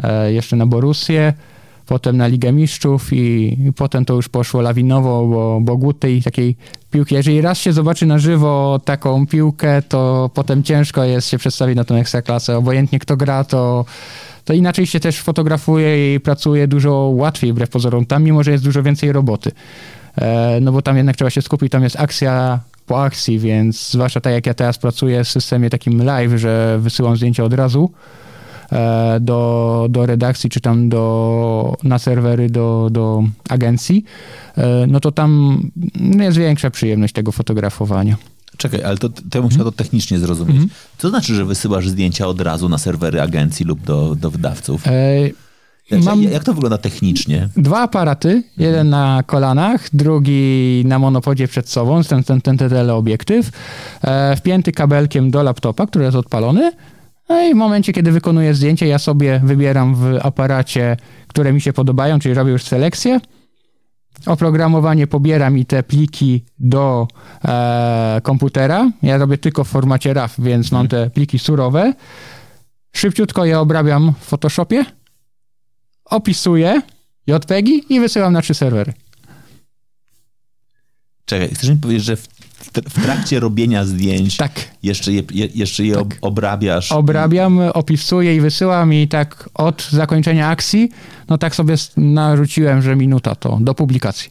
[0.02, 1.32] e, jeszcze na Borussię,
[1.86, 6.22] potem na Ligę Mistrzów i, i potem to już poszło lawinowo, bo, bo głód tej
[6.22, 6.56] takiej
[6.90, 11.76] piłki, jeżeli raz się zobaczy na żywo taką piłkę, to potem ciężko jest się przedstawić
[11.76, 12.56] na tą ekstraklasę.
[12.56, 13.84] Obojętnie kto gra, to
[14.44, 18.64] to inaczej się też fotografuje i pracuje dużo łatwiej wbrew pozorom tam, mimo że jest
[18.64, 19.52] dużo więcej roboty.
[20.18, 24.20] E, no bo tam jednak trzeba się skupić, tam jest akcja po akcji, więc zwłaszcza
[24.20, 27.90] tak jak ja teraz pracuję w systemie takim live, że wysyłam zdjęcia od razu
[28.72, 34.04] e, do, do redakcji, czy tam do, na serwery do, do agencji,
[34.56, 35.60] e, no to tam
[36.18, 38.16] jest większa przyjemność tego fotografowania.
[38.56, 40.56] Czekaj, ale to, to ja to technicznie zrozumieć.
[40.56, 40.72] Mm -hmm.
[40.98, 44.86] Co znaczy, że wysyłasz zdjęcia od razu na serwery agencji lub do, do wydawców?
[44.86, 44.90] E
[45.90, 47.48] Mam jak to wygląda technicznie?
[47.56, 53.50] Dwa aparaty, jeden na kolanach, drugi na monopodzie przed sobą, ten, ten, ten teleobiektyw,
[54.02, 56.72] e, wpięty kabelkiem do laptopa, który jest odpalony.
[57.28, 60.96] No i w momencie, kiedy wykonuję zdjęcie, ja sobie wybieram w aparacie,
[61.28, 63.20] które mi się podobają, czyli robię już selekcję.
[64.26, 67.08] oprogramowanie pobiera mi te pliki do
[67.44, 68.90] e, komputera.
[69.02, 71.92] Ja robię tylko w formacie RAW, więc mam te pliki surowe.
[72.92, 74.84] Szybciutko je obrabiam w Photoshopie,
[76.04, 76.82] opisuję
[77.26, 78.92] JPEGi i wysyłam na trzy serwery.
[81.24, 82.28] Czekaj, chcesz mi powiedzieć, że w,
[82.90, 84.52] w trakcie robienia zdjęć Tak.
[84.82, 86.92] jeszcze je, je, jeszcze je ob, obrabiasz?
[86.92, 90.90] Obrabiam, opisuję i wysyłam i tak od zakończenia akcji,
[91.28, 94.30] no tak sobie narzuciłem, że minuta to do publikacji.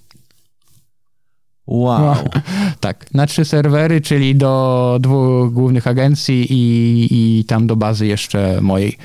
[1.68, 2.16] Wow.
[2.80, 8.62] Tak, na trzy serwery, czyli do dwóch głównych agencji i, i tam do bazy jeszcze
[8.62, 8.98] mojej.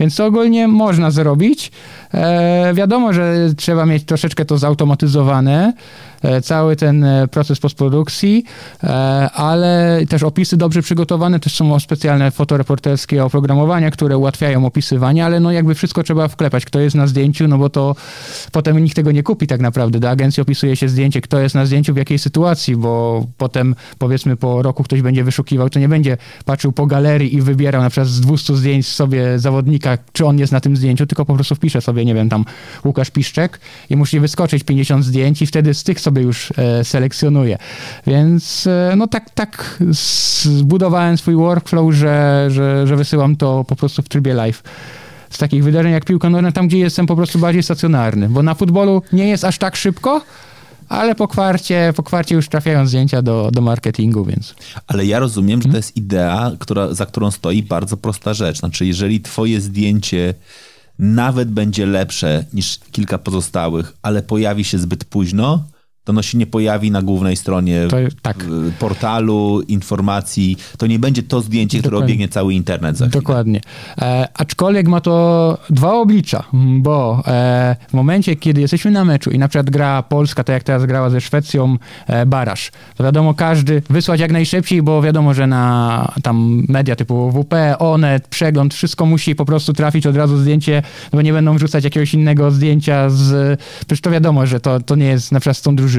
[0.00, 1.72] Więc to ogólnie można zrobić.
[2.14, 5.72] E, wiadomo, że trzeba mieć troszeczkę to zautomatyzowane,
[6.42, 8.44] cały ten e, proces postprodukcji,
[8.82, 8.88] e,
[9.30, 15.52] ale też opisy dobrze przygotowane, też są specjalne fotoreporterskie oprogramowania, które ułatwiają opisywanie, ale no
[15.52, 17.96] jakby wszystko trzeba wklepać, kto jest na zdjęciu, no bo to
[18.52, 20.00] potem nikt tego nie kupi tak naprawdę.
[20.00, 24.36] Do agencji opisuje się zdjęcie, kto jest na zdjęciu, w jakiej sytuacji, bo potem powiedzmy
[24.36, 28.08] po roku ktoś będzie wyszukiwał, to nie będzie patrzył po galerii i wybierał na przykład
[28.08, 31.80] z 200 zdjęć sobie zawodnika, czy on jest na tym zdjęciu, tylko po prostu wpisze
[31.80, 32.44] sobie, nie wiem, tam
[32.84, 37.58] Łukasz Piszczek i musi wyskoczyć 50 zdjęć i wtedy z tych sobie już e, selekcjonuje.
[38.06, 44.02] Więc e, no tak, tak zbudowałem swój workflow, że, że, że wysyłam to po prostu
[44.02, 44.62] w trybie live
[45.30, 48.54] z takich wydarzeń jak piłka nożna, tam gdzie jestem po prostu bardziej stacjonarny, bo na
[48.54, 50.22] futbolu nie jest aż tak szybko,
[50.88, 54.54] ale po kwarcie, po kwarcie już trafiają zdjęcia do, do marketingu, więc
[54.86, 55.62] Ale ja rozumiem, Mhm.
[55.62, 58.58] że to jest idea, która, za którą stoi bardzo prosta rzecz.
[58.58, 60.34] Znaczy, jeżeli twoje zdjęcie
[60.98, 65.64] nawet będzie lepsze niż kilka pozostałych, ale pojawi się zbyt późno,
[66.08, 68.44] to ono się nie pojawi na głównej stronie to tak.
[68.44, 70.56] w- portalu, informacji.
[70.78, 72.04] To nie będzie to zdjęcie, które Dokładnie.
[72.14, 73.20] obiegnie cały internet za chwilę.
[73.20, 73.60] Dokładnie.
[73.98, 76.44] E, aczkolwiek ma to dwa oblicza,
[76.78, 80.62] bo e, w momencie, kiedy jesteśmy na meczu i na przykład gra Polska, tak jak
[80.62, 85.46] teraz grała ze Szwecją, e, baraż, to wiadomo, każdy wysłać jak najszybciej, bo wiadomo, że
[85.46, 90.82] na tam media typu WP, Onet, Przegląd, wszystko musi po prostu trafić od razu zdjęcie,
[91.12, 93.60] bo nie będą wrzucać jakiegoś innego zdjęcia z...
[93.78, 95.97] Przecież to wiadomo, że to, to nie jest na przykład z tą drużyną.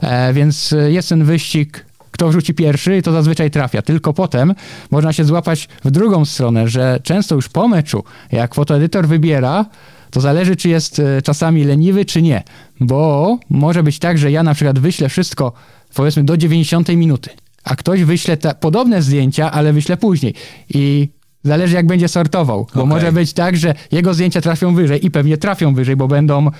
[0.00, 3.82] E, więc e, jest ten wyścig kto wrzuci pierwszy, to zazwyczaj trafia.
[3.82, 4.54] Tylko potem
[4.90, 9.66] można się złapać w drugą stronę, że często już po meczu, jak fotoedytor wybiera,
[10.10, 12.42] to zależy, czy jest e, czasami leniwy, czy nie.
[12.80, 15.52] Bo może być tak, że ja na przykład wyślę wszystko,
[15.94, 17.30] powiedzmy, do 90 minuty,
[17.64, 20.34] a ktoś wyśle te podobne zdjęcia, ale wyślę później.
[20.68, 21.08] I
[21.44, 22.86] Zależy, jak będzie sortował, bo Okej.
[22.86, 26.50] może być tak, że jego zdjęcia trafią wyżej i pewnie trafią wyżej, bo będą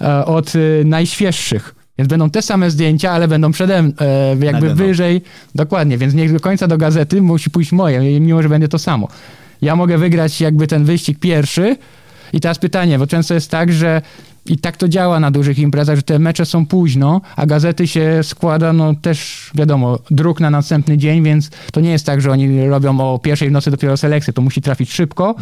[0.00, 1.75] e, od e, najświeższych.
[1.98, 4.74] Więc będą te same zdjęcia, ale będą przede mną, e, jakby mną.
[4.74, 5.22] wyżej.
[5.54, 9.08] Dokładnie, więc nie do końca do gazety musi pójść moje, mimo że będzie to samo.
[9.62, 11.76] Ja mogę wygrać jakby ten wyścig pierwszy.
[12.32, 14.02] I teraz pytanie, bo często jest tak, że
[14.48, 18.20] i tak to działa na dużych imprezach, że te mecze są późno, a gazety się
[18.22, 22.68] składa, no też wiadomo, druk na następny dzień, więc to nie jest tak, że oni
[22.68, 25.34] robią o pierwszej w nocy dopiero selekcję, to musi trafić szybko.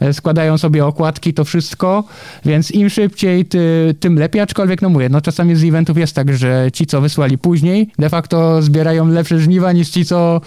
[0.00, 2.04] E, Składają sobie okładki, to wszystko,
[2.44, 6.36] więc im szybciej, ty, tym lepiej, aczkolwiek no mówię, no czasami z eventów jest tak,
[6.36, 10.40] że ci, co wysłali później, de facto zbierają lepsze żniwa niż ci, co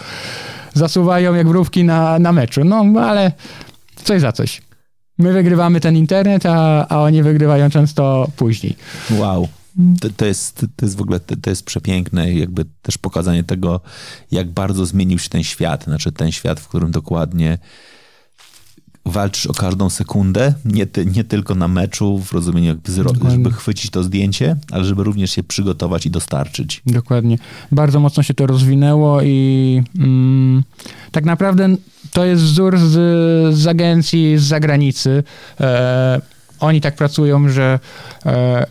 [0.73, 2.63] zasuwają jak mrówki na, na meczu.
[2.63, 3.31] No, ale
[4.03, 4.61] coś za coś.
[5.21, 8.75] My wygrywamy ten internet, a, a oni wygrywają często później.
[9.11, 9.47] Wow.
[10.01, 13.81] To, to, jest, to jest w ogóle to, to jest przepiękne, jakby też pokazanie tego,
[14.31, 15.83] jak bardzo zmienił się ten świat.
[15.83, 17.57] Znaczy ten świat, w którym dokładnie
[19.05, 23.31] walczysz o każdą sekundę, nie, ty, nie tylko na meczu, w rozumieniu jakby, Dokładnie.
[23.31, 26.81] żeby chwycić to zdjęcie, ale żeby również się przygotować i dostarczyć.
[26.85, 27.37] Dokładnie.
[27.71, 30.63] Bardzo mocno się to rozwinęło i mm,
[31.11, 31.75] tak naprawdę
[32.11, 35.23] to jest wzór z, z agencji z zagranicy.
[35.59, 36.21] E,
[36.59, 37.79] oni tak pracują, że
[38.25, 38.65] e,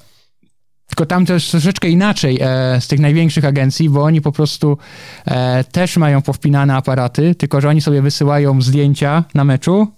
[0.91, 4.79] tylko tam to jest troszeczkę inaczej e, z tych największych agencji, bo oni po prostu
[5.25, 9.89] e, też mają powpinane aparaty, tylko że oni sobie wysyłają zdjęcia na meczu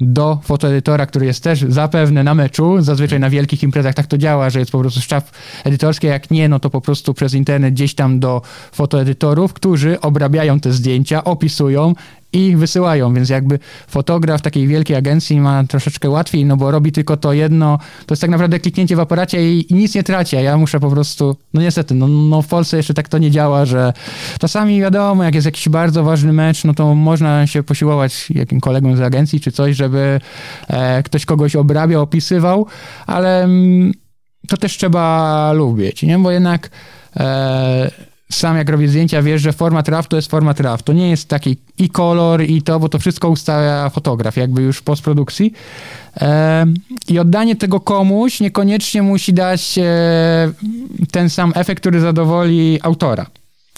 [0.00, 2.82] do fotoedytora, który jest też zapewne na meczu.
[2.82, 5.30] Zazwyczaj na wielkich imprezach tak to działa, że jest po prostu sztab
[5.64, 10.60] edytorski, jak nie, no to po prostu przez internet gdzieś tam do fotoedytorów, którzy obrabiają
[10.60, 11.94] te zdjęcia, opisują
[12.32, 13.58] i wysyłają, więc jakby
[13.88, 18.20] fotograf takiej wielkiej agencji ma troszeczkę łatwiej, no bo robi tylko to jedno, to jest
[18.20, 21.36] tak naprawdę kliknięcie w aparacie i, i nic nie traci, a ja muszę po prostu,
[21.54, 23.92] no niestety, no, no w Polsce jeszcze tak to nie działa, że
[24.40, 28.96] czasami wiadomo, jak jest jakiś bardzo ważny mecz, no to można się posiłować jakim kolegą
[28.96, 30.20] z agencji czy coś, żeby
[30.68, 32.66] e, ktoś kogoś obrabiał, opisywał,
[33.06, 33.92] ale mm,
[34.48, 36.18] to też trzeba lubić, nie?
[36.18, 36.70] Bo jednak
[37.16, 37.90] e,
[38.30, 40.82] sam jak robię zdjęcia, wiesz, że format RAW to jest format RAW.
[40.82, 44.78] To nie jest taki i kolor, i to, bo to wszystko ustawia fotograf, jakby już
[44.78, 45.52] w postprodukcji.
[46.20, 46.66] E,
[47.08, 49.82] I oddanie tego komuś niekoniecznie musi dać e,
[51.10, 53.26] ten sam efekt, który zadowoli autora.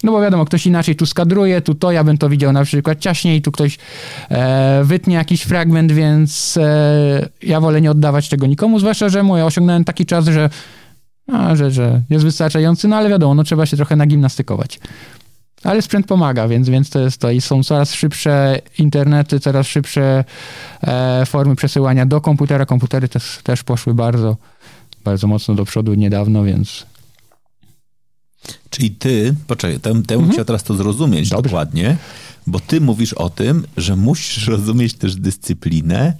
[0.02, 2.98] No bo wiadomo, ktoś inaczej tu skadruje, tu to, ja bym to widział na przykład
[2.98, 3.78] ciaśniej, tu ktoś
[4.30, 9.44] e, wytnie jakiś fragment, więc e, ja wolę nie oddawać tego nikomu, zwłaszcza, że mówię,
[9.44, 10.50] osiągnąłem taki czas, że,
[11.32, 14.80] a, że, że jest wystarczający, no ale wiadomo, no trzeba się trochę nagimnastykować.
[15.64, 17.30] Ale sprzęt pomaga, więc, więc to jest to.
[17.30, 20.24] I są coraz szybsze internety, coraz szybsze
[20.82, 22.66] e, formy przesyłania do komputera.
[22.66, 24.36] Komputery też, też poszły bardzo,
[25.04, 26.86] bardzo mocno do przodu niedawno, więc
[28.70, 30.32] Czyli ty, poczekaj, tę, tę mhm.
[30.32, 31.42] chciał teraz to zrozumieć Dobrze.
[31.42, 31.96] dokładnie,
[32.46, 36.16] bo ty mówisz o tym, że musisz rozumieć też dyscyplinę,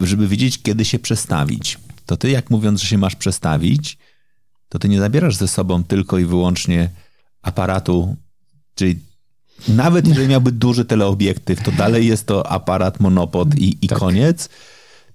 [0.00, 1.78] żeby wiedzieć, kiedy się przestawić.
[2.06, 3.98] To ty, jak mówiąc, że się masz przestawić,
[4.68, 6.90] to ty nie zabierasz ze sobą tylko i wyłącznie
[7.42, 8.16] aparatu,
[8.74, 8.98] czyli
[9.68, 13.98] nawet jeżeli miałby duży teleobiektyw, to dalej jest to aparat, monopod i, i tak.
[13.98, 14.48] koniec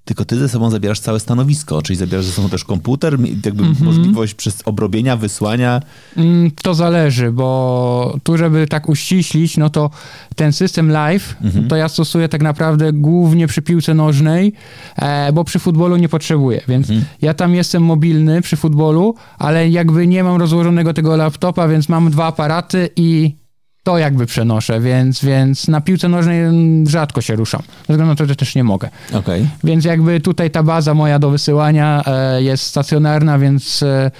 [0.05, 3.73] tylko ty ze sobą zabierasz całe stanowisko, czyli zabierasz ze sobą też komputer, jakby mm
[3.73, 3.83] -hmm.
[3.83, 5.81] możliwość przez obrobienia, wysłania.
[6.17, 9.89] Mm, to zależy, bo tu, żeby tak uściślić, no to
[10.35, 11.67] ten system live, mm -hmm.
[11.67, 14.53] to ja stosuję tak naprawdę głównie przy piłce nożnej,
[14.95, 17.05] e, bo przy futbolu nie potrzebuję, więc mm -hmm.
[17.21, 22.11] ja tam jestem mobilny przy futbolu, ale jakby nie mam rozłożonego tego laptopa, więc mam
[22.11, 23.40] dwa aparaty i
[23.83, 26.41] to jakby przenoszę, więc, więc na piłce nożnej
[26.87, 27.61] rzadko się ruszam.
[27.61, 28.89] Ze względu na to, że też nie mogę.
[29.13, 29.47] Okay.
[29.63, 34.11] Więc jakby tutaj ta baza moja do wysyłania e, jest stacjonarna, więc e,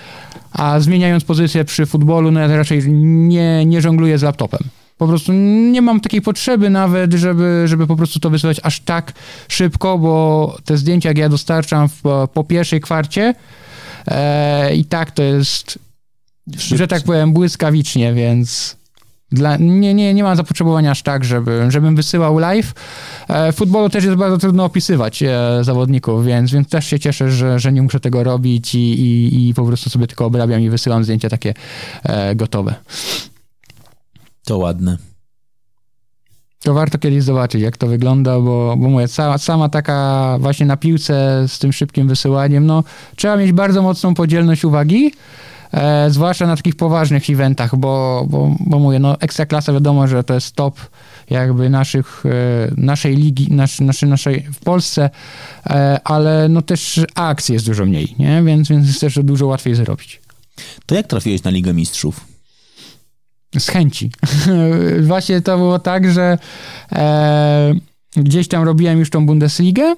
[0.52, 4.60] a zmieniając pozycję przy futbolu, no ja raczej nie, nie żongluję z laptopem.
[4.98, 5.34] Po prostu
[5.72, 9.14] nie mam takiej potrzeby nawet, żeby, żeby po prostu to wysyłać aż tak
[9.48, 12.02] szybko, bo te zdjęcia, jak ja dostarczam w,
[12.34, 13.34] po pierwszej kwarcie
[14.08, 15.80] e, i tak to jest,
[16.58, 18.81] że tak powiem, błyskawicznie, więc
[19.32, 22.74] dla, nie, nie, nie mam zapotrzebowania aż tak, żeby, żebym wysyłał live.
[23.28, 27.60] E, futbolu też jest bardzo trudno opisywać e, zawodników, więc, więc też się cieszę, że,
[27.60, 31.04] że nie muszę tego robić i, i, i po prostu sobie tylko obrabiam i wysyłam
[31.04, 31.54] zdjęcia takie
[32.04, 32.76] e, gotowe.
[34.46, 34.98] To ładne.
[36.64, 40.78] To warto kiedyś zobaczyć, jak to wygląda, bo, bo mówię, sama, sama taka właśnie na
[40.78, 42.84] piłce z tym szybkim wysyłaniem, no
[43.16, 45.12] trzeba mieć bardzo mocną podzielność uwagi,
[45.74, 50.34] e, zwłaszcza na takich poważnych eventach, bo, bo, bo mówię, no Ekstraklasa wiadomo, że to
[50.34, 50.80] jest top
[51.30, 55.10] jakby naszych, e, naszej ligi, nasz, naszej, naszej w Polsce,
[55.66, 58.44] e, ale no też akcji jest dużo mniej, nie?
[58.44, 60.22] Więc, więc jest też dużo łatwiej zrobić.
[60.86, 62.26] To jak trafiłeś na Ligę Mistrzów?
[63.60, 64.12] Z chęci.
[65.02, 66.38] Właśnie to było tak, że
[66.92, 67.74] e,
[68.16, 69.96] gdzieś tam robiłem już tą Bundesligę,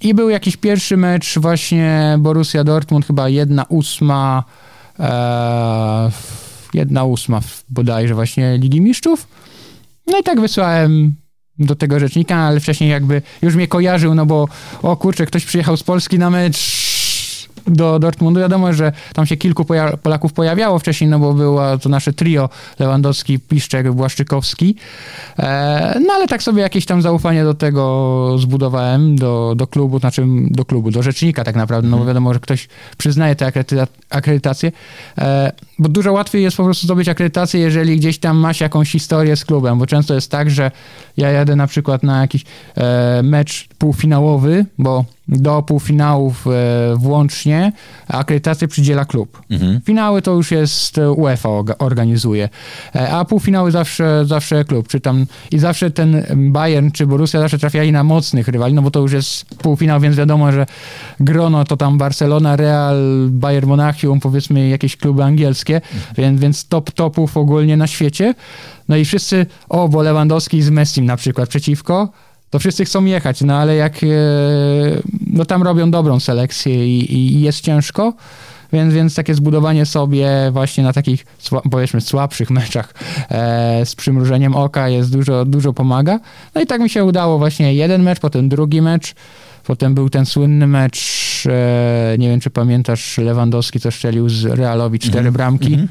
[0.00, 4.44] I był jakiś pierwszy mecz właśnie Borussia Dortmund, chyba jedna ósma,
[4.98, 6.10] e,
[6.74, 9.28] jedna ósma bodajże właśnie Ligi Mistrzów.
[10.06, 11.14] No i tak wysłałem
[11.58, 14.48] do tego rzecznika, ale wcześniej jakby już mnie kojarzył, no bo
[14.82, 16.56] o kurczę, ktoś przyjechał z Polski na mecz
[17.66, 18.40] do Dortmundu.
[18.40, 22.48] Wiadomo, że tam się kilku poja Polaków pojawiało wcześniej, no bo było to nasze trio
[22.78, 24.76] Lewandowski, Piszczek, Błaszczykowski.
[25.38, 30.24] E, no ale tak sobie jakieś tam zaufanie do tego zbudowałem, do, do klubu, znaczy
[30.50, 32.08] do klubu, do rzecznika tak naprawdę, no bo mhm.
[32.08, 33.52] wiadomo, że ktoś przyznaje tę
[34.10, 34.72] akredytację,
[35.18, 39.36] e, bo dużo łatwiej jest po prostu zdobyć akredytację, jeżeli gdzieś tam masz jakąś historię
[39.36, 40.70] z klubem, bo często jest tak, że
[41.16, 42.44] ja jadę na przykład na jakiś
[42.76, 46.50] e, mecz półfinałowy, bo do półfinałów e,
[46.96, 47.72] włącznie
[48.08, 49.42] akredytację przydziela klub.
[49.50, 49.80] Mhm.
[49.80, 52.48] Finały to już jest e, UEFA organizuje,
[52.94, 54.88] e, a półfinały zawsze, zawsze klub.
[54.88, 58.90] Czy tam, I zawsze ten Bayern czy Borussia zawsze trafiali na mocnych rywali, no bo
[58.90, 60.66] to już jest półfinał, więc wiadomo, że
[61.20, 62.96] grono to tam Barcelona, Real,
[63.28, 66.14] Bayern Monachium, powiedzmy jakieś kluby angielskie, mhm.
[66.16, 68.34] więc, więc top topów ogólnie na świecie.
[68.88, 72.08] No i wszyscy, o, bo Lewandowski z Messim na przykład przeciwko,
[72.50, 74.06] to wszyscy chcą jechać, no ale jak, e,
[75.26, 78.14] no tam robią dobrą selekcję i, i jest ciężko,
[78.72, 81.26] więc, więc takie zbudowanie sobie właśnie na takich,
[81.70, 82.94] powiedzmy, słabszych meczach
[83.30, 86.20] e, z przymrużeniem oka jest dużo, dużo pomaga.
[86.54, 89.14] No i tak mi się udało właśnie jeden mecz, potem drugi mecz,
[89.64, 94.98] potem był ten słynny mecz, e, nie wiem czy pamiętasz, Lewandowski co strzelił z Realowi
[94.98, 95.36] cztery mm -hmm.
[95.36, 95.74] bramki.
[95.74, 95.88] Mm -hmm.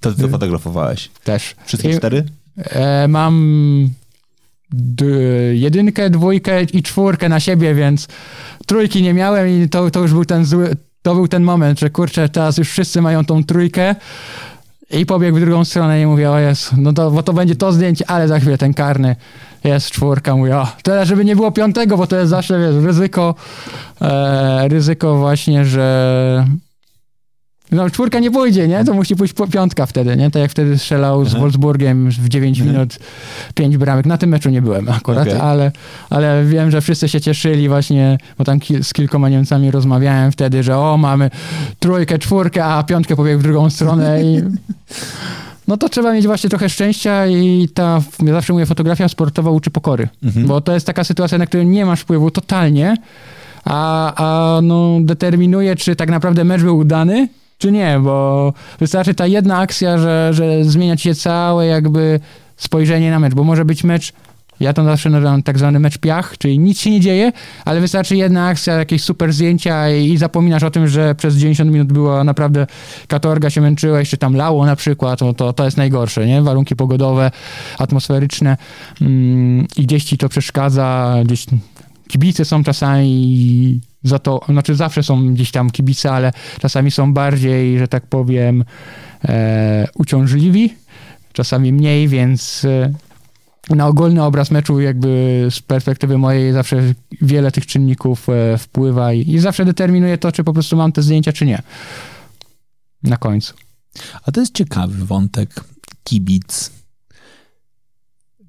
[0.00, 1.10] To ty to fotografowałeś?
[1.24, 1.54] Też.
[1.64, 2.24] Wszystkie I, cztery?
[2.56, 3.90] E, mam
[5.52, 8.08] jedynkę, dwójkę i czwórkę na siebie, więc
[8.66, 11.90] trójki nie miałem i to, to już był ten zły, to był ten moment, że
[11.90, 13.94] kurczę, teraz już wszyscy mają tą trójkę
[14.90, 17.72] i pobiegł w drugą stronę i mówię, o jest, no to, bo to będzie to
[17.72, 19.16] zdjęcie, ale za chwilę ten karny
[19.64, 23.34] jest czwórka, mówię, o, tyle, żeby nie było piątego, bo to jest zawsze, wiesz, ryzyko,
[24.00, 26.46] e, ryzyko właśnie, że
[27.72, 28.84] no czwórka nie pójdzie, nie?
[28.84, 30.30] To musi pójść po piątka wtedy, nie?
[30.30, 31.38] Tak jak wtedy strzelał z Aha.
[31.38, 32.98] Wolfsburgiem w 9 minut,
[33.54, 34.06] 5 bramek.
[34.06, 35.40] Na tym meczu nie byłem akurat, Okej.
[35.40, 35.72] ale,
[36.10, 40.62] ale wiem, że wszyscy się cieszyli właśnie, bo tam ki- z kilkoma Niemcami rozmawiałem wtedy,
[40.62, 41.30] że o, mamy
[41.78, 44.42] trójkę, czwórkę, a piątkę pobiegł w drugą stronę i...
[45.68, 49.70] No to trzeba mieć właśnie trochę szczęścia i ta, ja zawsze mówię, fotografia sportowa uczy
[49.70, 50.08] pokory.
[50.24, 50.46] Mhm.
[50.46, 52.96] Bo to jest taka sytuacja, na którą nie masz wpływu totalnie,
[53.64, 57.28] a, a no, determinuje, czy tak naprawdę mecz był udany,
[57.58, 62.20] czy nie, bo wystarczy ta jedna akcja, że, że zmienia ci się całe jakby
[62.56, 64.12] spojrzenie na mecz, bo może być mecz,
[64.60, 67.32] ja to zawsze nazywam tak zwany mecz piach, czyli nic się nie dzieje,
[67.64, 71.70] ale wystarczy jedna akcja, jakieś super zdjęcia i, i zapominasz o tym, że przez 90
[71.70, 72.66] minut była naprawdę
[73.08, 76.42] katorga, się męczyłeś, czy tam lało na przykład, no to, to jest najgorsze, nie?
[76.42, 77.30] Warunki pogodowe,
[77.78, 78.56] atmosferyczne
[79.00, 81.46] mm, i gdzieś ci to przeszkadza, gdzieś
[82.08, 87.78] kibice są czasami za to, znaczy zawsze są gdzieś tam kibice, ale czasami są bardziej,
[87.78, 88.64] że tak powiem,
[89.24, 90.74] e, uciążliwi,
[91.32, 92.92] czasami mniej, więc e,
[93.70, 99.30] na ogólny obraz meczu jakby z perspektywy mojej zawsze wiele tych czynników e, wpływa i,
[99.30, 101.62] i zawsze determinuje to, czy po prostu mam te zdjęcia, czy nie.
[103.02, 103.54] Na końcu.
[104.22, 105.64] A to jest ciekawy wątek.
[106.04, 106.70] Kibic.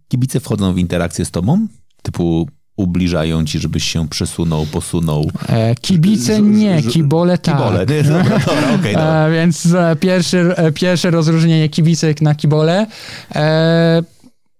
[0.07, 1.67] Kibice wchodzą w interakcję z tobą?
[2.01, 2.47] Typu
[2.77, 5.31] ubliżają ci, żebyś się przesunął, posunął.
[5.49, 7.55] E, kibice nie, kibole tak.
[7.55, 7.85] Kibole.
[7.85, 9.07] Nie, dobra, dobra, okej, dobra.
[9.27, 12.87] E, więc e, pierwszy, pierwsze rozróżnienie kibicek na kibole.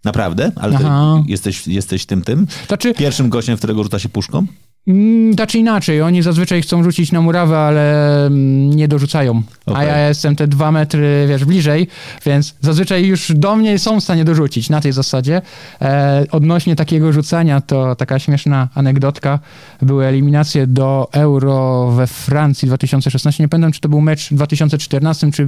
[0.04, 0.52] Naprawdę?
[0.56, 0.80] Ale
[1.28, 2.48] jesteś, jesteś tym tym?
[2.68, 4.46] znaczy, Pierwszym gościem, w którego rzuca się puszką?
[4.88, 9.44] Mm, Znaczy inaczej, oni zazwyczaj chcą rzucić na murawę, ale mm, nie dorzucają.
[9.66, 9.88] A Okej.
[9.88, 11.88] ja jestem te dwa metry, wiesz, bliżej,
[12.26, 15.42] więc zazwyczaj już do mnie są w stanie dorzucić na tej zasadzie.
[15.82, 19.40] E, odnośnie takiego rzucania, to taka śmieszna anegdotka.
[19.82, 23.44] Były eliminacje do Euro we Francji 2016.
[23.44, 25.44] Nie pamiętam, czy to był mecz w 2014 czy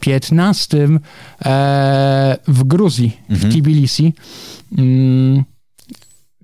[0.00, 0.88] 2015
[1.44, 3.50] e, w Gruzji, Mhm.
[3.52, 4.14] w Tbilisi.
[4.78, 5.44] Mm,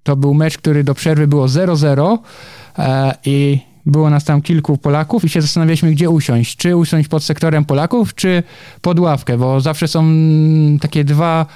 [0.03, 2.19] to był mecz, który do przerwy było 0-0
[2.79, 6.57] e, i było nas tam kilku Polaków i się zastanawialiśmy, gdzie usiąść.
[6.57, 8.43] Czy usiąść pod sektorem Polaków, czy
[8.81, 10.05] pod ławkę, bo zawsze są
[10.81, 11.47] takie dwa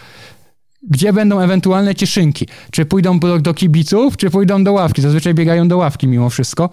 [0.90, 2.46] gdzie będą ewentualne cieszynki.
[2.70, 5.02] Czy pójdą do, kibiców, czy pójdą do ławki.
[5.02, 6.70] Zazwyczaj biegają do ławki mimo wszystko.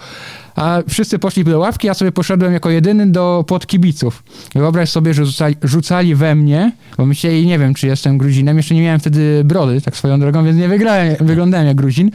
[0.55, 4.23] A wszyscy poszli do ławki, ja sobie poszedłem jako jedyny do, pod kibiców.
[4.55, 8.57] Wyobraź sobie, że rzucali, rzucali we mnie, bo myśleli, nie wiem, czy jestem Gruzinem.
[8.57, 12.11] Jeszcze nie miałem wtedy brody, tak swoją drogą, więc nie wygrałem, wyglądałem jak Gruzin.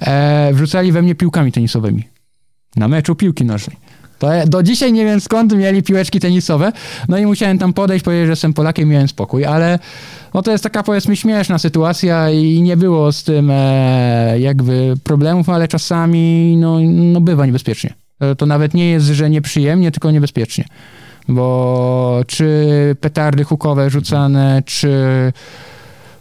[0.00, 2.04] E, wrzucali we mnie piłkami tenisowymi.
[2.76, 3.76] Na meczu piłki nożnej.
[4.18, 6.72] To do dzisiaj nie wiem skąd mieli piłeczki tenisowe.
[7.08, 9.78] No i musiałem tam podejść, powiedzieć, że jestem Polakiem miałem spokój, ale
[10.34, 15.48] no to jest taka powiedzmy śmieszna sytuacja i nie było z tym e, jakby problemów,
[15.48, 17.94] ale czasami no, no bywa niebezpiecznie.
[18.20, 20.64] E, To nawet nie jest, że nieprzyjemnie, tylko niebezpiecznie.
[21.28, 22.66] Bo czy
[23.00, 24.92] petardy hukowe rzucane, czy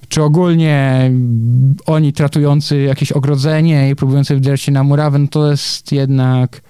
[0.09, 1.11] czy ogólnie
[1.85, 6.61] oni tratujący jakieś ogrodzenie i próbujący wdrzeć się na murawę, no to jest jednak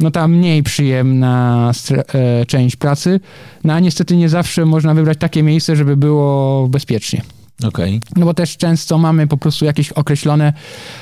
[0.00, 1.70] no ta mniej przyjemna
[2.14, 3.20] e, część pracy.
[3.64, 7.22] No a niestety nie zawsze można wybrać takie miejsce, żeby było bezpiecznie.
[7.64, 8.00] Okej.
[8.16, 10.52] No bo też często mamy po prostu jakieś określone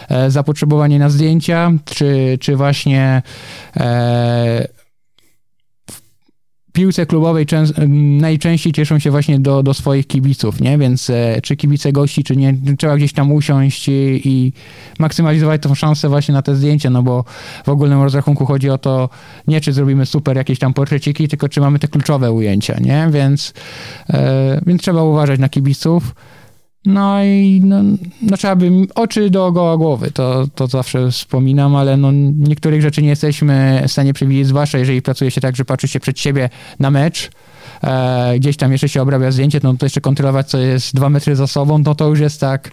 [0.09, 3.23] e, zapotrzebowanie na zdjęcia, czy, czy właśnie
[3.77, 4.69] e,
[6.75, 7.47] piłce klubowej
[8.20, 10.79] najczęściej cieszą się właśnie do, do swoich kibiców, nie?
[10.79, 14.53] Więc e, czy kibice gości, czy nie, trzeba gdzieś tam usiąść i, i
[14.99, 17.25] maksymalizować tą szansę właśnie na te zdjęcia, no bo
[17.64, 19.09] w ogólnym rozrachunku chodzi o to,
[19.47, 23.09] nie czy zrobimy super jakieś tam portreciki, tylko czy mamy te kluczowe ujęcia, nie?
[23.11, 23.55] Więc,
[24.11, 26.14] e, więc trzeba uważać na kibiców.
[26.87, 27.82] No i no,
[28.22, 33.09] no trzeba by oczy dookoła głowy, to, to zawsze wspominam, ale no, niektórych rzeczy nie
[33.09, 36.91] jesteśmy w stanie przewidzieć, zwłaszcza jeżeli pracuje się tak, że patrzy się przed siebie na
[36.91, 37.30] mecz,
[37.82, 41.37] e, gdzieś tam jeszcze się obrabia zdjęcie, no to jeszcze kontrolować, co jest dwa metry
[41.37, 42.70] za sobą, no to już jest tak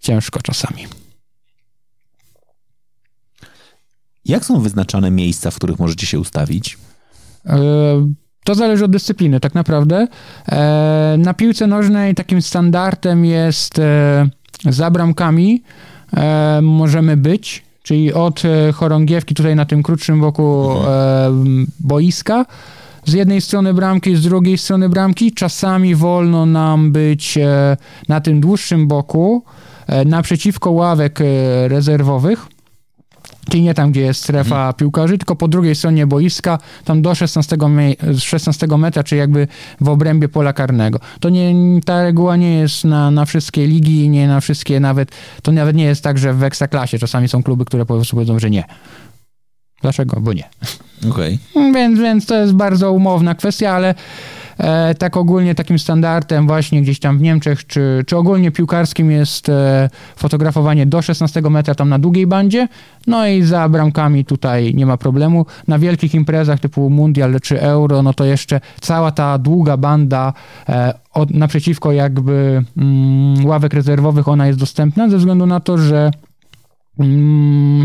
[0.00, 0.86] ciężko czasami.
[4.24, 6.78] Jak są wyznaczane miejsca, w których możecie się ustawić?
[7.46, 7.58] E,
[8.48, 10.06] To zależy od dyscypliny, tak naprawdę.
[10.48, 14.28] E, Na piłce nożnej takim standardem jest e,
[14.64, 15.62] za bramkami
[16.16, 21.30] e, możemy być, czyli od e, chorągiewki tutaj na tym krótszym boku e,
[21.80, 22.46] boiska,
[23.04, 25.32] z jednej strony bramki, z drugiej strony bramki.
[25.32, 27.38] Czasami wolno nam być
[28.08, 29.44] na tym dłuższym boku,
[30.06, 31.18] naprzeciwko ławek
[31.68, 32.46] rezerwowych.
[33.50, 37.56] Czyli nie tam, gdzie jest strefa piłkarzy, tylko po drugiej stronie boiska, tam do 16,
[37.68, 39.48] me- 16 metra, czy jakby
[39.80, 41.00] w obrębie pola karnego.
[41.20, 45.10] To nie, ta reguła nie jest na, na wszystkie ligi, nie na wszystkie nawet,
[45.42, 48.38] to nawet nie jest tak, że w Ekstraklasie czasami są kluby, które po prostu powiedzą,
[48.38, 48.64] że nie.
[49.82, 50.20] Dlaczego?
[50.20, 50.44] Bo nie.
[51.10, 51.38] Okej.
[51.74, 53.94] Więc, więc to jest bardzo umowna kwestia, ale
[54.98, 59.90] tak ogólnie takim standardem właśnie gdzieś tam w Niemczech, czy, czy ogólnie piłkarskim jest e,
[60.16, 62.68] fotografowanie do 16 metra tam na długiej bandzie,
[63.06, 65.46] no i za bramkami tutaj nie ma problemu.
[65.68, 70.32] Na wielkich imprezach typu Mundial czy Euro, no to jeszcze cała ta długa banda
[70.68, 76.10] e, od, naprzeciwko jakby mm, ławek rezerwowych ona jest dostępna ze względu na to, że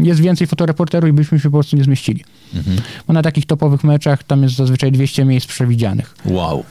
[0.03, 2.23] jest więcej fotoreporterów i byśmy się po prostu nie zmieścili.
[2.55, 2.77] Mhm.
[3.07, 6.15] Bo na takich topowych meczach tam jest zazwyczaj 200 miejsc przewidzianych.
[6.25, 6.63] Wow.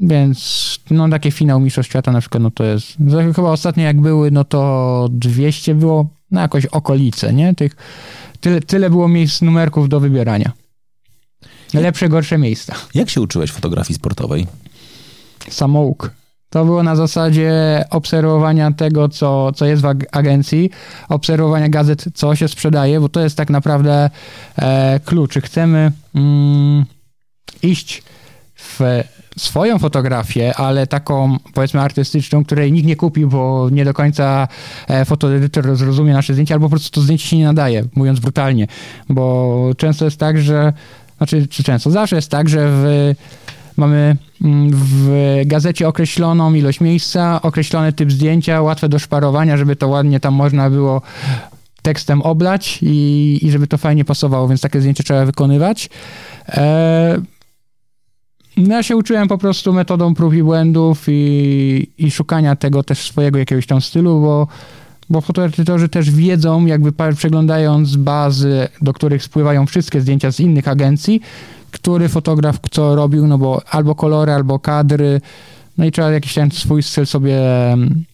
[0.00, 2.96] Więc no takie finał Mistrzostw Świata na przykład, no to jest,
[3.36, 7.54] chyba ostatnie jak były, no to 200 było na jakoś okolice, nie?
[7.54, 7.76] Tych,
[8.40, 10.52] tyle, tyle było miejsc, numerków do wybierania.
[11.74, 12.74] Lepsze, gorsze miejsca.
[12.94, 14.46] Jak się uczyłeś fotografii sportowej?
[15.48, 16.10] Samouk.
[16.50, 20.70] To było na zasadzie obserwowania tego, co, co jest w ag- agencji,
[21.08, 24.10] obserwowania gazet, co się sprzedaje, bo to jest tak naprawdę
[24.58, 25.32] e, klucz.
[25.32, 26.84] Czy chcemy mm,
[27.62, 28.02] iść
[28.54, 28.80] w
[29.38, 34.48] swoją fotografię, ale taką powiedzmy artystyczną, której nikt nie kupi, bo nie do końca
[34.88, 38.66] e, fotoedytor zrozumie nasze zdjęcie, albo po prostu to zdjęcie się nie nadaje, mówiąc brutalnie,
[39.08, 40.72] bo często jest tak, że
[41.16, 43.14] znaczy, czy często, zawsze jest tak, że w,
[43.76, 45.10] mamy mm, w
[45.46, 50.70] gazecie określoną ilość miejsca, określony typ zdjęcia, łatwe do szparowania, żeby to ładnie tam można
[50.70, 51.02] było
[51.82, 55.90] tekstem oblać i, i żeby to fajnie pasowało, więc takie zdjęcie trzeba wykonywać.
[56.48, 57.20] E,
[58.56, 62.98] no ja się uczyłem po prostu metodą prób i błędów i, i szukania tego też
[62.98, 64.48] swojego jakiegoś tam stylu, bo,
[65.10, 71.20] bo fotoedytorzy też wiedzą, jakby przeglądając bazy, do których spływają wszystkie zdjęcia z innych agencji,
[71.70, 75.20] który fotograf co robił, no bo albo kolory, albo kadry,
[75.78, 78.04] no i trzeba jakiś ten swój styl sobie mm,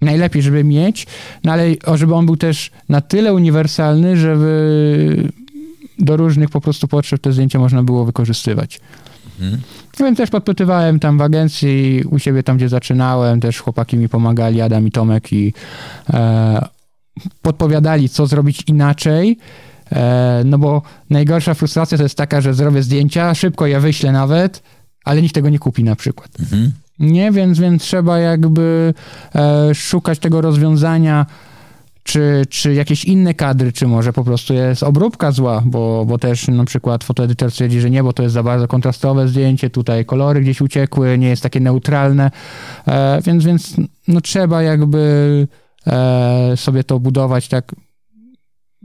[0.00, 1.06] najlepiej, żeby mieć,
[1.44, 5.30] no ale żeby on był też na tyle uniwersalny, żeby
[5.98, 8.80] do różnych po prostu potrzeb te zdjęcia można było wykorzystywać.
[9.40, 9.60] Mhm.
[9.98, 14.60] Więc też podpytywałem tam w agencji, u siebie tam, gdzie zaczynałem, też chłopaki mi pomagali,
[14.60, 15.52] Adam i Tomek i
[16.10, 16.68] e,
[17.42, 19.38] podpowiadali, co zrobić inaczej,
[19.92, 24.62] e, no bo najgorsza frustracja to jest taka, że zrobię zdjęcia, szybko je wyślę nawet,
[25.04, 26.30] ale nikt tego nie kupi na przykład.
[26.40, 26.72] Mhm.
[26.98, 28.94] Nie, więc, więc trzeba jakby
[29.34, 31.26] e, szukać tego rozwiązania,
[32.08, 36.48] czy, czy jakieś inne kadry, czy może po prostu jest obróbka zła, bo, bo też
[36.48, 40.40] na przykład fotoedytor stwierdzi, że nie, bo to jest za bardzo kontrastowe zdjęcie, tutaj kolory
[40.40, 42.30] gdzieś uciekły, nie jest takie neutralne,
[42.86, 43.76] e, więc, więc
[44.08, 45.46] no, trzeba jakby
[45.86, 47.74] e, sobie to budować tak.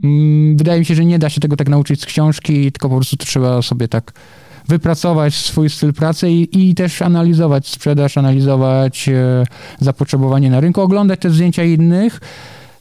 [0.04, 2.96] Mm, Wydaje mi się, że nie da się tego tak nauczyć z książki, tylko po
[2.96, 4.12] prostu trzeba sobie tak
[4.68, 9.44] wypracować swój styl pracy i, i też analizować sprzedaż, analizować e,
[9.80, 12.20] zapotrzebowanie na rynku, oglądać te zdjęcia innych.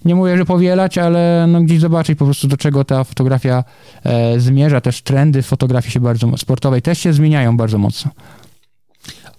[0.05, 3.63] Nie mówię, że powielać, ale no gdzieś zobaczyć po prostu do czego ta fotografia
[4.03, 4.81] e, zmierza.
[4.81, 8.11] Też trendy fotografii się bardzo sportowej też się zmieniają bardzo mocno.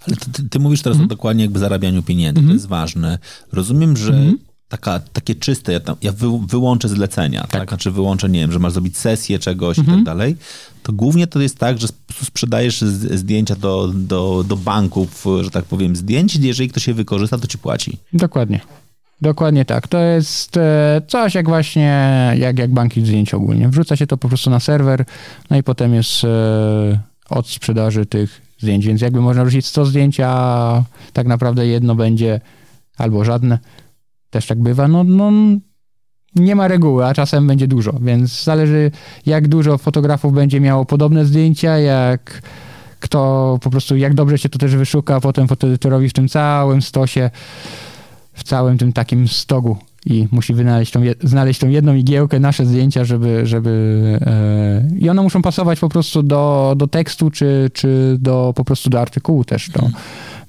[0.07, 1.05] Ale ty, ty, ty mówisz teraz Mhm.
[1.05, 3.19] o dokładnie jakby zarabianiu pieniędzy, to jest ważne.
[3.51, 4.37] Rozumiem, że Mhm.
[4.69, 7.69] taka, takie czyste, ja, tam, ja wy, wyłączę zlecenia, tak.
[7.69, 9.97] Znaczy wyłączę, nie wiem, że masz zrobić sesję czegoś i Mhm.
[9.97, 10.35] tak dalej,
[10.83, 11.87] to głównie to jest tak, że
[12.23, 17.47] sprzedajesz zdjęcia do, do, do banków, że tak powiem, zdjęć, jeżeli ktoś je wykorzysta, to
[17.47, 17.97] ci płaci.
[18.13, 18.59] Dokładnie.
[19.21, 19.87] Dokładnie tak.
[19.87, 23.69] To jest e, coś jak właśnie, jak, jak banki zdjęć ogólnie.
[23.69, 25.05] Wrzuca się to po prostu na serwer,
[25.49, 26.27] no i potem jest e,
[27.29, 28.85] od sprzedaży tych zdjęć.
[28.85, 32.41] Więc jakby można wrzucić 100 zdjęć, a tak naprawdę jedno będzie
[32.97, 33.59] albo żadne.
[34.29, 34.87] Też tak bywa.
[34.87, 35.31] No, no
[36.35, 38.91] nie ma reguły, a czasem będzie dużo, więc zależy
[39.25, 42.41] jak dużo fotografów będzie miało podobne zdjęcia, jak
[42.99, 47.29] kto po prostu, jak dobrze się to też wyszuka potem fotoedytorowi w tym całym stosie
[48.35, 53.05] w całym tym takim stogu i musi wynaleźć tą, znaleźć tą jedną igiełkę, nasze zdjęcia,
[53.05, 53.69] żeby, żeby
[54.21, 58.89] e, i one muszą pasować po prostu do, do tekstu, czy, czy do, po prostu
[58.89, 59.89] do artykułu też to.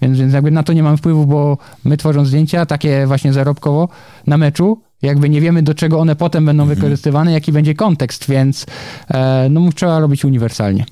[0.03, 3.89] Więc, więc jakby na to nie mam wpływu, bo my tworząc zdjęcia, takie właśnie zarobkowo
[4.27, 8.67] na meczu, jakby nie wiemy, do czego one potem będą wykorzystywane, jaki będzie kontekst, więc
[9.09, 10.85] e, no trzeba robić uniwersalnie.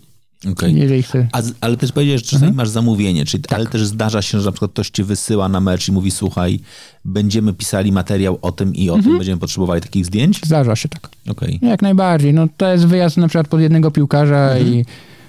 [0.66, 1.28] Jeżeli chce.
[1.32, 2.56] A ale też powiedziałeś, że czasami Mhm.
[2.56, 3.58] masz zamówienie, czyli, Tak.
[3.58, 6.60] ale też zdarza się, że na przykład ktoś ci wysyła na mecz i mówi, słuchaj,
[7.04, 9.04] będziemy pisali materiał o tym i o Mhm.
[9.04, 10.40] tym, będziemy potrzebowali takich zdjęć?
[10.44, 11.08] Zdarza się tak.
[11.28, 11.58] Okej.
[11.62, 12.34] Jak najbardziej.
[12.34, 14.84] No to jest wyjazd na przykład pod jednego piłkarza i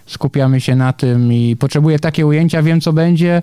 [0.05, 3.41] skupiamy się na tym i potrzebuję takie ujęcia, wiem co będzie,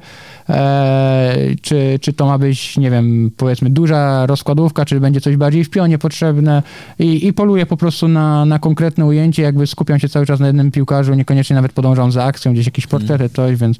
[0.48, 5.64] e, czy, czy to ma być, nie wiem, powiedzmy duża rozkładówka, czy będzie coś bardziej
[5.64, 6.62] w pionie potrzebne
[6.98, 10.46] i, i poluję po prostu na, na konkretne ujęcie, jakby skupiam się cały czas na
[10.46, 13.76] jednym piłkarzu, niekoniecznie nawet podążam za akcją, gdzieś jakieś portrety, coś, więc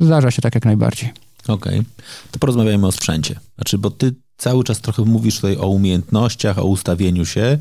[0.00, 1.10] zdarza się tak jak najbardziej.
[1.48, 1.82] Okej.
[2.30, 3.40] To porozmawiajmy o sprzęcie.
[3.54, 7.58] Znaczy, bo ty cały czas trochę mówisz tutaj o umiejętnościach, o ustawieniu się.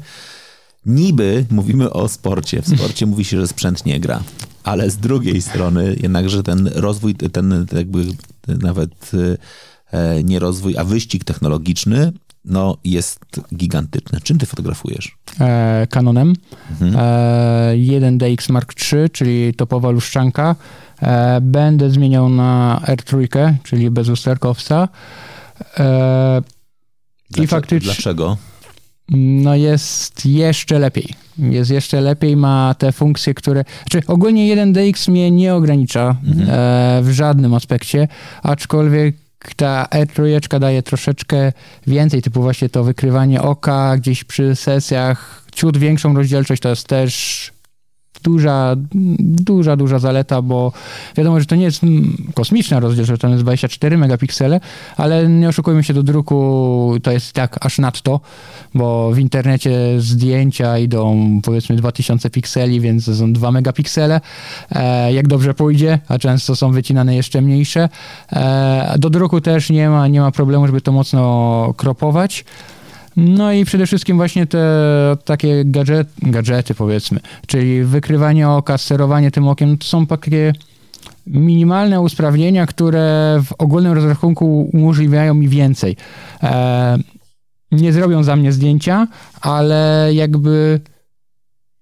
[0.88, 2.62] Niby mówimy o sporcie.
[2.62, 4.24] W sporcie mówi się, że sprzęt nie gra.
[4.64, 8.06] Ale z drugiej strony jednakże ten rozwój, ten jakby
[8.48, 9.12] nawet
[9.92, 12.12] e, nie rozwój, a wyścig technologiczny
[12.46, 13.20] no, jest
[13.56, 14.22] gigantyczny.
[14.22, 15.18] Czym ty fotografujesz?
[15.40, 16.34] E, Canonem.
[16.72, 16.96] Mhm.
[16.96, 20.56] E, 1DX Mark III, czyli topowa luszczanka.
[21.02, 24.88] E, będę zmieniał na R3, czyli bez lusterkowca.
[25.78, 26.42] E,
[27.38, 27.94] I faktycznie.
[27.94, 28.38] Dlaczego?
[29.10, 31.08] No jest jeszcze lepiej.
[31.38, 33.64] Jest jeszcze lepiej, ma te funkcje, które...
[33.90, 36.50] Znaczy ogólnie 1DX mnie nie ogranicza mhm.
[36.50, 38.08] e, w żadnym aspekcie,
[38.44, 39.16] aczkolwiek
[39.56, 41.52] ta E3 daje troszeczkę
[41.88, 47.52] więcej, typu właśnie to wykrywanie oka gdzieś przy sesjach, ciut większą rozdzielczość to jest też
[48.24, 48.76] duża,
[49.20, 50.72] duża, duża zaleta, bo
[51.18, 51.82] wiadomo, że to nie jest
[52.34, 54.60] kosmiczna rozdzielczość, to jest 24 megapiksele,
[54.98, 58.20] ale nie oszukujmy się, do druku to jest tak aż nadto,
[58.74, 64.22] bo w internecie zdjęcia idą powiedzmy 2000 pikseli, więc są 2 megapiksele,
[64.72, 67.90] e, jak dobrze pójdzie, a często są wycinane jeszcze mniejsze.
[68.32, 72.46] E, do druku też nie ma, nie ma problemu, żeby to mocno kropować.
[73.18, 74.68] No i przede wszystkim właśnie te
[75.26, 80.54] takie gadżet, gadżety powiedzmy, czyli wykrywanie oka, sterowanie tym okiem, to są takie
[81.28, 85.96] minimalne usprawnienia, które w ogólnym rozrachunku umożliwiają mi więcej.
[86.44, 86.98] E,
[87.72, 89.08] nie zrobią za mnie zdjęcia,
[89.42, 90.80] ale jakby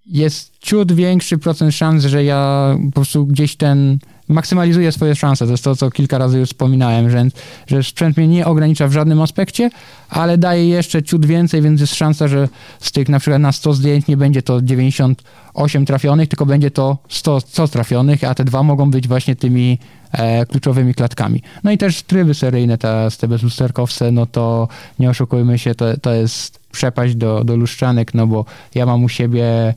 [0.08, 5.46] jest ciut większy procent szans, że ja po prostu gdzieś ten maksymalizuję swoje szanse.
[5.46, 7.26] To jest to, co kilka razy już wspominałem, że,
[7.68, 9.70] że sprzęt mnie nie ogranicza w żadnym aspekcie,
[10.10, 12.50] ale daje jeszcze ciut więcej, więc jest szansa, że
[12.80, 16.98] z tych na przykład na 100 zdjęć nie będzie to 98 trafionych, tylko będzie to
[17.10, 19.80] 100, 100 trafionych, a te dwa mogą być właśnie tymi
[20.12, 21.42] e, kluczowymi klatkami.
[21.64, 24.68] No i też tryby seryjne, te, te bezlusterkowce, no to
[25.00, 28.46] nie oszukujmy się, to, to jest przepaść do, do luszczanek, no bo
[28.76, 29.74] ja mam u siebie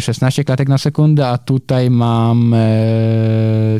[0.00, 2.54] 16 e, klatek na sekundę, a tutaj mam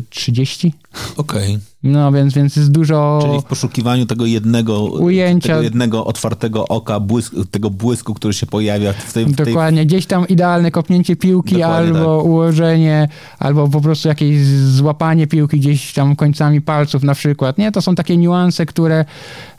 [0.09, 0.67] 30.
[0.67, 0.71] E,
[1.17, 1.55] Okej.
[1.55, 1.71] Okay.
[1.83, 3.19] No więc, więc jest dużo.
[3.21, 5.47] Czyli w poszukiwaniu tego jednego ujęcia.
[5.47, 9.25] Tego jednego otwartego oka, błysk, tego błysku, który się pojawia w tej.
[9.25, 9.87] W Dokładnie, tej...
[9.87, 12.25] gdzieś tam idealne kopnięcie piłki, Dokładnie albo tak.
[12.25, 13.07] ułożenie,
[13.39, 17.57] albo po prostu jakieś złapanie piłki gdzieś tam końcami palców na przykład.
[17.57, 19.05] Nie, to są takie niuanse, które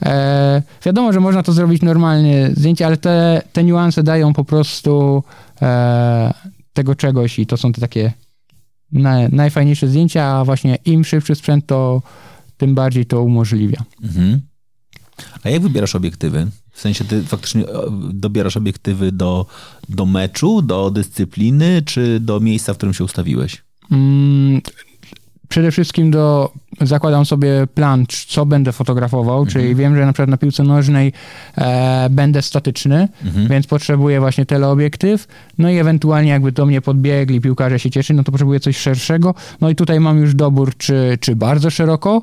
[0.03, 5.23] e, wiadomo, że można to zrobić normalnie zdjęcie, ale te, te niuanse dają po prostu
[6.73, 8.13] tego czegoś i to są te takie
[8.93, 12.03] na, najfajniejsze zdjęcia, a właśnie im szybszy sprzęt, to
[12.57, 13.85] tym bardziej to umożliwia.
[14.03, 14.41] Mhm.
[15.43, 16.47] A jak wybierasz obiektywy?
[16.71, 17.83] W sensie ty faktycznie e,
[18.13, 19.47] dobierasz obiektywy do,
[19.89, 23.63] do meczu, do dyscypliny, czy do miejsca, w którym się ustawiłeś?
[25.53, 29.53] Przede wszystkim do, zakładam sobie plan, co będę fotografował, mhm.
[29.53, 31.13] czyli wiem, że na przykład na piłce nożnej
[31.57, 33.49] e, będę statyczny, mhm.
[33.49, 35.27] więc potrzebuję właśnie teleobiektyw,
[35.59, 39.35] no i ewentualnie jakby do mnie podbiegli, piłkarze się cieszy, no to potrzebuję coś szerszego,
[39.61, 42.23] no i tutaj mam już dobór, czy, czy bardzo szeroko,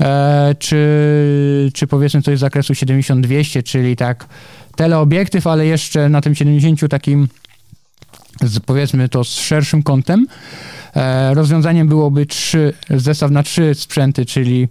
[0.00, 4.26] e, czy, czy powiedzmy coś z zakresu 70-200, czyli tak
[4.76, 7.28] teleobiektyw, ale jeszcze na tym 70 takim
[8.42, 10.26] z, powiedzmy to z szerszym kątem,
[11.34, 14.68] rozwiązaniem byłoby trzy, zestaw na trzy sprzęty, czyli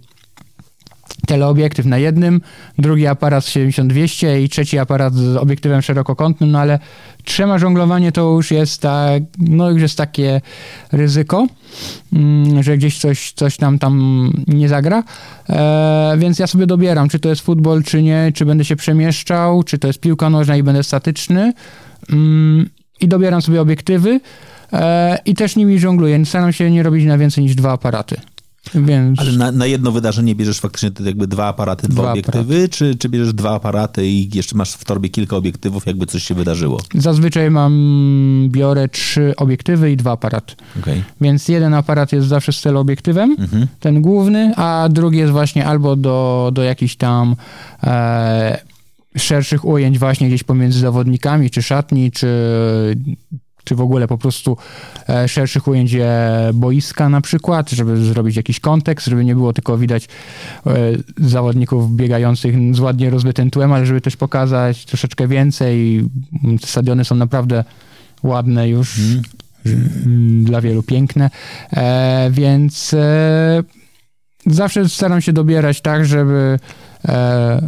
[1.26, 2.40] teleobiektyw na jednym,
[2.78, 6.78] drugi aparat z 70-200 i trzeci aparat z obiektywem szerokokątnym, no ale
[7.24, 10.40] trzema żonglowanie to już jest tak, no już jest takie
[10.92, 11.46] ryzyko,
[12.12, 15.04] mm, że gdzieś coś, coś tam tam nie zagra,
[15.48, 19.62] e, więc ja sobie dobieram, czy to jest futbol, czy nie, czy będę się przemieszczał,
[19.62, 21.52] czy to jest piłka nożna i będę statyczny.
[22.12, 22.68] Mm,
[23.00, 24.20] i dobieram sobie obiektywy, E,
[25.24, 26.26] i też nimi żongluję.
[26.26, 28.16] Staram się nie robić na więcej niż dwa aparaty.
[28.74, 29.20] Więc...
[29.20, 32.68] Ale na, na, jedno wydarzenie bierzesz faktycznie jakby dwa aparaty, dwa, dwa obiektywy, aparaty.
[32.68, 36.34] Czy, czy bierzesz dwa aparaty i jeszcze masz w torbie kilka obiektywów, jakby coś się
[36.34, 36.80] wydarzyło?
[36.94, 40.54] Zazwyczaj mam, biorę trzy obiektywy i dwa aparaty.
[40.80, 41.02] Okay.
[41.20, 43.66] Więc jeden aparat jest zawsze z teleobiektywem, mhm.
[43.80, 47.36] ten główny, a drugi jest właśnie albo do, do jakichś tam
[47.82, 48.58] e,
[49.16, 52.26] szerszych ujęć właśnie gdzieś pomiędzy zawodnikami, czy szatni, czy
[53.66, 54.56] czy w ogóle po prostu
[55.08, 59.78] e, szerszych ujęć e, boiska na przykład, żeby zrobić jakiś kontekst, żeby nie było tylko
[59.78, 60.70] widać e,
[61.16, 66.04] zawodników biegających z ładnie rozbytym tłem, ale żeby też pokazać troszeczkę więcej.
[66.64, 67.64] Stadiony są naprawdę
[68.22, 68.98] ładne już,
[69.66, 70.44] mm.
[70.44, 71.30] dla wielu piękne,
[72.30, 72.94] więc
[74.46, 76.58] zawsze staram się dobierać tak, żeby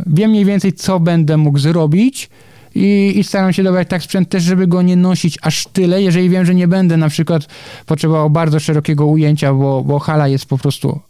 [0.06, 2.30] wiem mniej więcej, co będę mógł zrobić,
[2.78, 6.30] i, i staram się dobrać tak sprzęt też, żeby go nie nosić aż tyle, jeżeli
[6.30, 7.46] wiem, że nie będę na przykład
[7.86, 11.00] potrzebował bardzo szerokiego ujęcia, bo, bo hala jest po prostu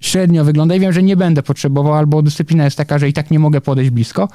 [0.00, 3.30] średnio wygląda i wiem, że nie będę potrzebował, albo dyscyplina jest taka, że i tak
[3.30, 4.28] nie mogę podejść blisko,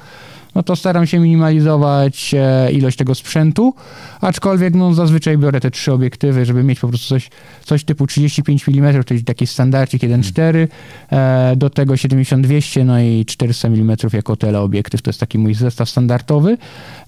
[0.54, 3.74] no to staram się minimalizować e, ilość tego sprzętu,
[4.20, 7.30] aczkolwiek no zazwyczaj biorę te trzy obiektywy, żeby mieć po prostu coś,
[7.64, 10.68] coś typu 35 mm, czyli taki standardzik 1.4,
[11.10, 15.90] e, do tego 70-200, no i 400 mm jako teleobiektyw, to jest taki mój zestaw
[15.90, 16.58] standardowy.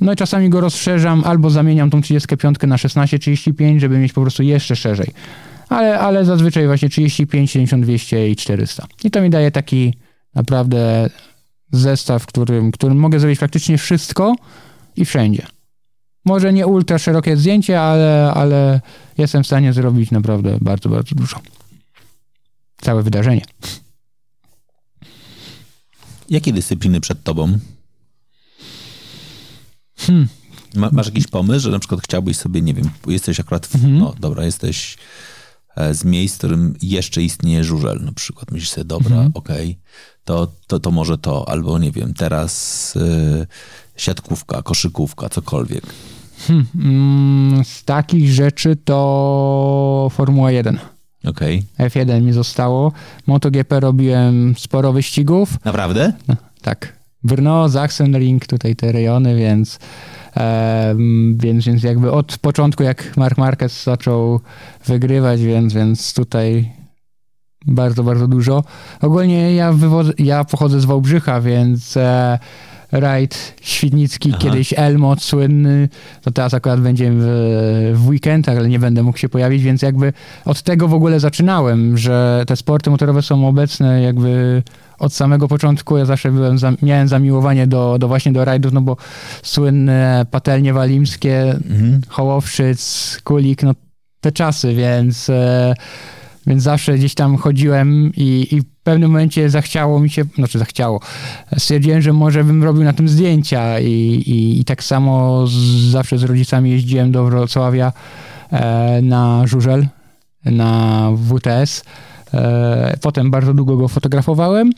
[0.00, 4.42] No i czasami go rozszerzam albo zamieniam tą 35 na 16-35, żeby mieć po prostu
[4.42, 5.06] jeszcze szerzej.
[5.68, 8.86] Ale, ale zazwyczaj właśnie 35, 70, 200 i 400.
[9.04, 9.94] I to mi daje taki
[10.34, 11.10] naprawdę
[11.76, 14.36] zestaw, w którym, którym mogę zrobić praktycznie wszystko
[14.96, 15.46] i wszędzie.
[16.24, 18.80] Może nie ultra szerokie zdjęcie, ale, ale
[19.18, 21.40] jestem w stanie zrobić naprawdę bardzo, bardzo dużo.
[22.80, 23.42] Całe wydarzenie.
[26.30, 27.58] Jakie dyscypliny przed tobą?
[29.96, 30.28] Hmm.
[30.74, 33.98] Ma, masz jakiś pomysł, że na przykład chciałbyś sobie, nie wiem, jesteś akurat, w, mhm.
[33.98, 34.96] no dobra, jesteś
[35.76, 38.50] e, z miejsc, w którym jeszcze istnieje żużel na przykład.
[38.50, 39.32] Myślisz sobie, dobra, mhm.
[39.34, 39.82] okej, okay,
[40.24, 43.46] to, to, to może to, albo nie wiem, teraz y,
[43.96, 45.84] siatkówka, koszykówka, cokolwiek.
[46.46, 50.78] Hmm, mm, z takich rzeczy to Formuła 1.
[51.24, 51.62] Okej.
[51.74, 51.88] Okay.
[51.88, 52.92] F1 mi zostało.
[53.26, 55.64] MotoGP robiłem sporo wyścigów.
[55.64, 56.12] Naprawdę?
[56.28, 56.92] No, tak.
[57.24, 59.78] Brno, Sachsenring, tutaj te rejony, więc,
[60.36, 60.94] e,
[61.34, 64.40] więc, więc jakby od początku, jak Mark Marquez zaczął
[64.86, 66.72] wygrywać, więc, więc tutaj
[67.66, 68.64] bardzo, bardzo dużo.
[69.00, 72.38] Ogólnie ja, wywodzę, ja pochodzę z Wałbrzycha, więc e,
[72.92, 74.38] rajd Świdnicki, Aha.
[74.40, 75.88] kiedyś Elmot słynny,
[76.22, 80.12] to teraz akurat będzie w, w weekendach, ale nie będę mógł się pojawić, więc jakby
[80.44, 84.62] od tego w ogóle zaczynałem, że te sporty motorowe są obecne jakby
[84.98, 85.96] od samego początku.
[85.96, 88.96] Ja zawsze byłem, miałem zamiłowanie do, do właśnie do rajdów, no bo
[89.42, 92.00] słynne patelnie walimskie, mhm.
[92.08, 93.74] Hołowszyc, Kulik, no
[94.20, 95.30] te czasy, więc...
[95.30, 95.74] E,
[96.46, 101.00] więc zawsze gdzieś tam chodziłem i, i w pewnym momencie zachciało mi się, znaczy zachciało,
[101.58, 103.90] stwierdziłem, że może bym robił na tym zdjęcia i,
[104.26, 105.52] i, i tak samo z,
[105.90, 107.92] zawsze z rodzicami jeździłem do Wrocławia
[108.52, 109.86] e, na żużel,
[110.44, 111.84] na WTS.
[112.34, 114.70] E, potem bardzo długo go fotografowałem.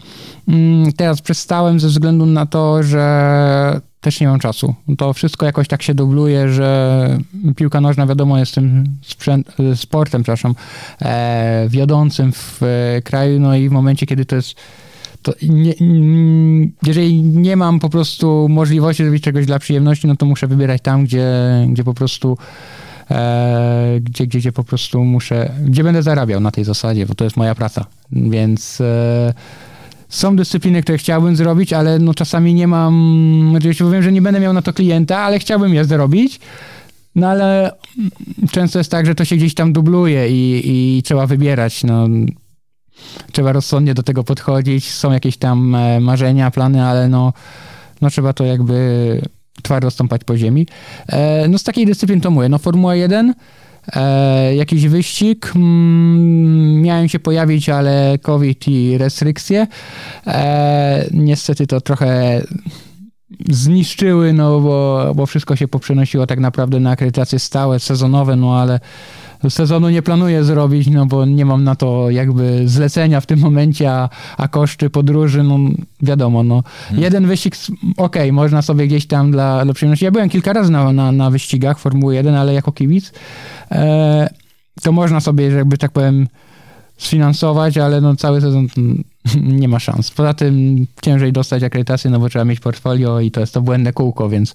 [0.49, 4.75] Mm, teraz przestałem ze względu na to, że też nie mam czasu.
[4.99, 7.19] To wszystko jakoś tak się dubluje, że
[7.57, 10.55] piłka nożna wiadomo jest tym sprzęt, sportem, przepraszam,
[11.03, 14.55] e, wiodącym w e, kraju, no i w momencie, kiedy to jest
[15.23, 15.75] to nie,
[16.87, 21.05] jeżeli nie mam po prostu możliwości zrobić czegoś dla przyjemności, no to muszę wybierać tam,
[21.05, 21.27] gdzie,
[21.69, 22.86] gdzie po prostu e,
[24.01, 27.37] gdzie, gdzie, gdzie po prostu muszę, gdzie będę zarabiał na tej zasadzie, bo to jest
[27.37, 29.35] moja praca, więc e,
[30.09, 34.41] są dyscypliny, które chciałbym zrobić, ale no czasami nie mam, oczywiście powiem, że nie będę
[34.41, 36.41] miał na to klienta, ale chciałbym je zrobić.
[37.15, 37.73] No ale
[38.51, 40.63] często jest tak, że to się gdzieś tam dubluje i,
[40.99, 41.85] i trzeba wybierać.
[41.85, 42.09] No,
[43.33, 44.91] trzeba rozsądnie do tego podchodzić.
[44.91, 47.33] Są jakieś tam e, marzenia, plany, ale no,
[48.01, 49.21] no trzeba to jakby
[49.63, 50.67] twardo stąpać po ziemi.
[51.09, 52.49] E, no z takiej dyscypliny to mówię.
[52.49, 53.35] No Formuła 1
[53.93, 55.53] e, jakiś wyścig.
[55.57, 59.67] Mm, miałem się pojawić, ale COVID i restrykcje.
[60.27, 62.43] E, niestety to trochę
[63.49, 68.81] zniszczyły, no bo, bo wszystko się poprzenosiło tak naprawdę na akredytacje stałe, sezonowe, no ale
[69.49, 73.93] sezonu nie planuję zrobić, no bo nie mam na to jakby zlecenia w tym momencie,
[73.93, 75.59] a, a koszty podróży, no
[76.03, 76.63] wiadomo, no.
[76.89, 77.03] Hmm.
[77.03, 77.57] Jeden wyścig,
[77.97, 80.05] okej, okay, można sobie gdzieś tam dla, dla przyjemności.
[80.05, 83.13] Ja byłem kilka razy na, na, na wyścigach Formuły 1, ale jako kibic,
[83.71, 84.29] e,
[84.83, 86.27] to można sobie, jakby tak powiem,
[86.99, 88.67] sfinansować, ale no cały sezon
[89.61, 90.11] nie ma szans.
[90.11, 93.93] Poza tym ciężej dostać akredytację, no bo trzeba mieć portfolio i to jest to błędne
[93.93, 94.55] kółko, więc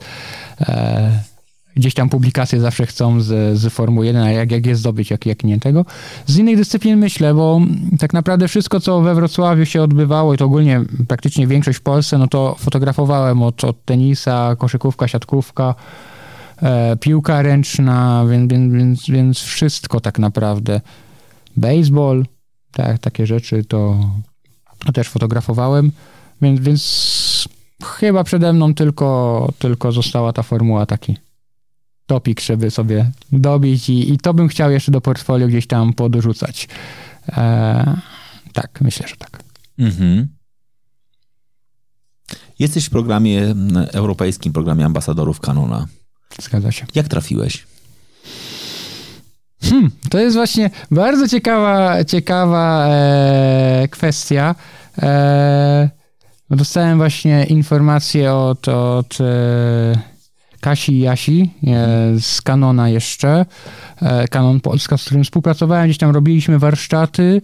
[0.62, 1.31] e,
[1.76, 5.26] gdzieś tam publikacje zawsze chcą z, z Formuły 1, a jak, jak je zdobyć, jak,
[5.26, 5.86] jak nie tego.
[6.26, 7.62] Z innych dyscyplin myślę, bo
[8.00, 12.18] tak naprawdę wszystko, co we Wrocławiu się odbywało i to ogólnie praktycznie większość w Polsce,
[12.18, 15.76] no to fotografowałem od, od tenisa, koszykówka, siatkówka,
[16.62, 20.82] e, piłka ręczna, więc, więc, więc wszystko tak naprawdę.
[21.58, 22.26] Baseball,
[22.72, 24.10] tak, takie rzeczy to,
[24.86, 25.92] to też fotografowałem,
[26.42, 27.48] więc, więc
[27.84, 31.18] chyba przede mną tylko, tylko została ta formuła taki
[32.12, 36.68] topik, żeby sobie dobić i, i to bym chciał jeszcze do portfolio gdzieś tam podrzucać.
[37.30, 37.98] E,
[38.54, 39.44] tak, myślę, że tak.
[39.80, 40.28] Mhm.
[42.60, 43.56] Jesteś w programie,
[43.92, 45.88] europejskim programie ambasadorów Kanona.
[46.42, 46.86] Zgadza się.
[46.96, 47.68] Jak trafiłeś?
[49.62, 54.56] Hmm, to jest właśnie bardzo ciekawa, ciekawa e, kwestia.
[55.02, 55.90] E,
[56.50, 60.11] dostałem właśnie informację od, od e,
[60.62, 63.46] Kasi Jasi e, z Kanona jeszcze,
[64.02, 67.42] e, Kanon Polska, z którym współpracowałem, gdzieś tam robiliśmy warsztaty,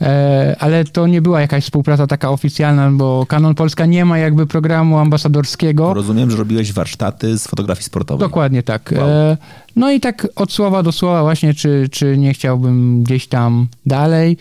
[0.00, 4.46] e, ale to nie była jakaś współpraca taka oficjalna, bo Kanon Polska nie ma jakby
[4.46, 5.94] programu ambasadorskiego.
[5.94, 8.28] Rozumiem, że robiłeś warsztaty z fotografii sportowej.
[8.28, 8.94] Dokładnie tak.
[8.96, 9.36] Wow.
[9.76, 14.36] No i tak od słowa do słowa właśnie, czy, czy nie chciałbym gdzieś tam dalej,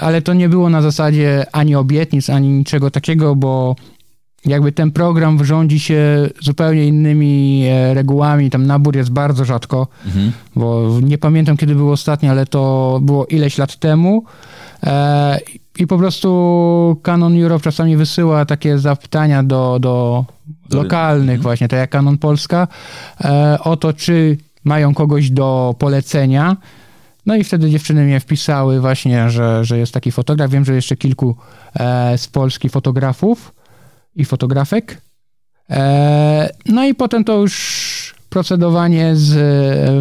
[0.00, 3.76] ale to nie było na zasadzie ani obietnic, ani niczego takiego, bo
[4.48, 10.32] jakby ten program rządzi się zupełnie innymi e, regułami, tam nabór jest bardzo rzadko, Mhm.
[10.56, 14.24] bo nie pamiętam kiedy było ostatnio, ale to było ileś lat temu.
[14.86, 15.38] E,
[15.78, 20.24] I po prostu Canon Europe czasami wysyła takie zapytania do, do
[20.72, 21.42] lokalnych Mhm.
[21.42, 22.68] właśnie, tak jak Canon Polska,
[23.24, 26.56] e, o to, czy mają kogoś do polecenia.
[27.26, 30.50] No i wtedy dziewczyny mnie wpisały właśnie, że, że jest taki fotograf.
[30.50, 31.36] Wiem, że jeszcze kilku
[32.16, 33.52] z Polski fotografów
[34.18, 35.00] i fotografek.
[35.70, 39.34] E, no i potem to już procedowanie z,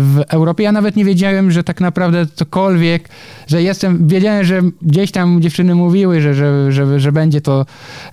[0.04, 0.64] w Europie.
[0.64, 3.10] Ja nawet nie wiedziałem, że tak naprawdę cokolwiek,
[3.48, 7.66] że jestem, wiedziałem, że gdzieś tam dziewczyny mówiły, że, że, że, że będzie to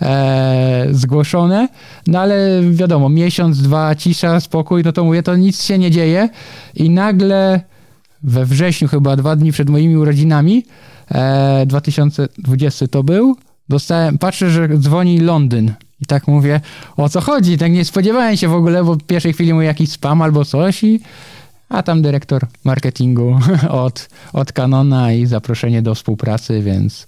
[0.03, 1.69] e, zgłoszone,
[2.07, 6.29] no ale wiadomo, miesiąc, dwa, cisza, spokój, no to mówię, to nic się nie dzieje
[6.75, 7.61] i nagle
[8.23, 10.65] we wrześniu, chyba dwa dni przed moimi urodzinami,
[11.11, 13.37] e, 2020 to był,
[13.69, 15.73] dostałem, patrzę, że dzwoni Londyn.
[16.05, 16.61] I tak mówię,
[16.97, 17.59] o co chodzi?
[17.59, 20.85] Tak nie spodziewałem się w ogóle, bo w pierwszej chwili mówię jakiś spam albo coś
[20.85, 21.01] i
[21.69, 23.39] a tam dyrektor marketingu
[23.87, 27.07] od, od Canona i zaproszenie do współpracy, więc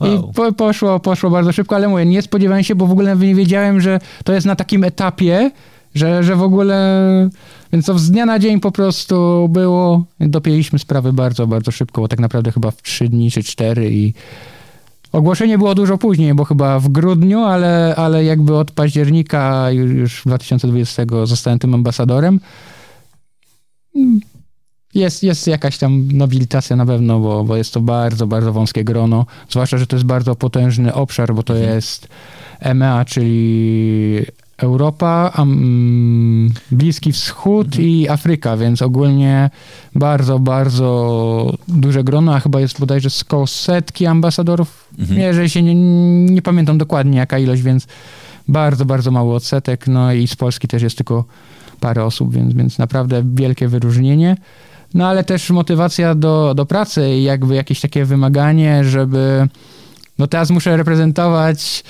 [0.00, 0.30] Wow.
[0.30, 3.34] i po, poszło, poszło bardzo szybko, ale mówię, nie spodziewałem się, bo w ogóle nie
[3.34, 5.50] wiedziałem, że to jest na takim etapie,
[5.94, 7.30] że, że w ogóle,
[7.72, 12.08] więc to z dnia na dzień po prostu było, dopięliśmy sprawy bardzo, bardzo szybko, bo
[12.08, 14.14] tak naprawdę chyba w trzy dni czy cztery i
[15.12, 20.22] ogłoszenie było dużo później, bo chyba w grudniu, ale, ale jakby od października już, już
[20.26, 22.40] 2020 zostałem tym ambasadorem.
[24.94, 29.26] Jest, jest jakaś tam nobilitacja na pewno, bo, bo jest to bardzo, bardzo wąskie grono.
[29.50, 31.74] Zwłaszcza, że to jest bardzo potężny obszar, bo to Mhm.
[31.74, 32.08] jest
[32.60, 34.26] EMEA, czyli
[34.58, 39.50] Europa, am, Bliski Wschód i Afryka, więc ogólnie
[39.94, 44.87] bardzo, bardzo duże grono, a chyba jest bodajże z koło setki ambasadorów.
[44.98, 45.48] Mhm.
[45.48, 45.74] Się nie,
[46.24, 47.86] nie pamiętam dokładnie jaka ilość, więc
[48.48, 49.86] bardzo, bardzo mały odsetek.
[49.86, 51.24] No i z Polski też jest tylko
[51.80, 54.36] parę osób, więc, więc naprawdę wielkie wyróżnienie.
[54.94, 59.48] No ale też motywacja do, do pracy i jakby jakieś takie wymaganie, żeby
[60.18, 61.84] no teraz muszę reprezentować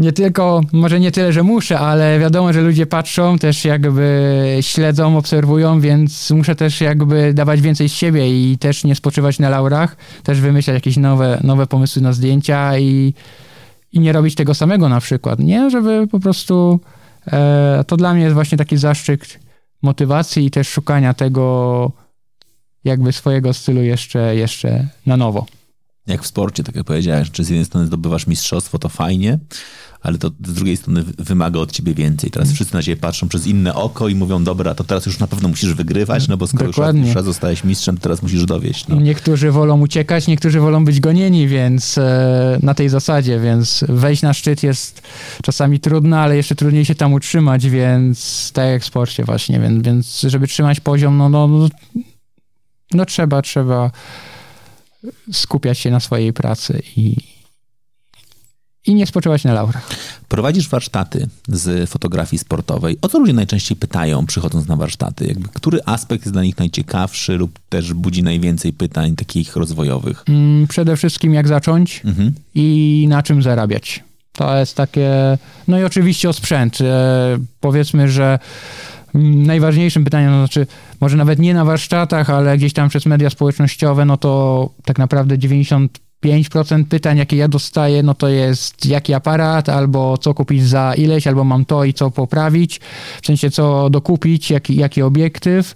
[0.00, 5.16] nie tylko, może nie tyle, że muszę, ale wiadomo, że ludzie patrzą, też jakby śledzą,
[5.18, 9.96] obserwują, więc muszę też jakby dawać więcej z siebie i też nie spoczywać na laurach,
[10.22, 13.14] też wymyślać jakieś nowe, nowe pomysły na zdjęcia i,
[13.92, 15.70] i nie robić tego samego na przykład, nie?
[15.70, 16.80] Żeby po prostu
[17.26, 19.38] e, to dla mnie jest właśnie taki zaszczyt
[19.82, 21.92] motywacji i też szukania tego
[22.84, 25.46] jakby swojego stylu jeszcze, jeszcze na nowo.
[26.10, 29.38] Jak w sporcie, tak jak powiedziałeś, czy z jednej strony zdobywasz mistrzostwo, to fajnie,
[30.02, 32.26] ale to z drugiej strony wy- wymaga od ciebie więcej.
[32.28, 32.32] Mm.
[32.32, 35.26] Teraz wszyscy na ciebie patrzą przez inne oko i mówią, dobra, to teraz już na
[35.26, 37.06] pewno musisz wygrywać, no bo skoro Dokładnie.
[37.06, 38.88] już raz zostałeś mistrzem, to teraz musisz dowieść.
[38.88, 38.96] No.
[39.00, 44.32] Niektórzy wolą uciekać, niektórzy wolą być gonieni, więc e, na tej zasadzie, więc wejść na
[44.34, 45.02] szczyt jest
[45.42, 49.84] czasami trudno, ale jeszcze trudniej się tam utrzymać, więc tak jak w sporcie właśnie, więc,
[49.84, 51.68] więc żeby trzymać poziom, no, no, no,
[52.94, 53.90] no trzeba, trzeba
[55.32, 57.16] skupiać się na swojej pracy i,
[58.86, 59.88] i nie spoczywać na laurach.
[60.28, 62.98] Prowadzisz warsztaty z fotografii sportowej.
[63.02, 65.26] O co ludzie najczęściej pytają, przychodząc na warsztaty?
[65.26, 70.24] Jakby, który aspekt jest dla nich najciekawszy lub też budzi najwięcej pytań takich rozwojowych?
[70.28, 72.32] Mm, Przede wszystkim jak zacząć, Mhm.
[72.54, 74.04] i na czym zarabiać.
[74.32, 75.38] To jest takie.
[75.68, 76.80] No i oczywiście o sprzęt.
[76.80, 78.38] E, powiedzmy, że
[79.14, 80.66] najważniejszym pytaniem, no znaczy,
[81.00, 85.38] może nawet nie na warsztatach, ale gdzieś tam przez media społecznościowe, no to tak naprawdę
[85.38, 85.88] 95%
[86.88, 91.44] pytań, jakie ja dostaję, no to jest jaki aparat, albo co kupić za ileś, albo
[91.44, 92.80] mam to i co poprawić,
[93.22, 95.74] w sensie co dokupić, jaki, jaki obiektyw.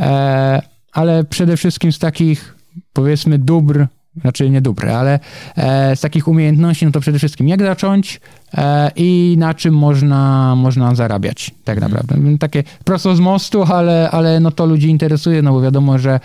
[0.00, 0.62] E,
[0.92, 2.54] ale przede wszystkim z takich,
[2.92, 3.86] powiedzmy, dóbr,
[4.20, 5.20] znaczy nie dóbr, ale
[5.56, 8.20] e, z takich umiejętności, no to przede wszystkim jak zacząć
[8.54, 12.16] e, i na czym można, można zarabiać, tak naprawdę.
[12.38, 16.20] Takie prosto z mostu, ale, ale no to ludzi interesuje, no bo wiadomo, że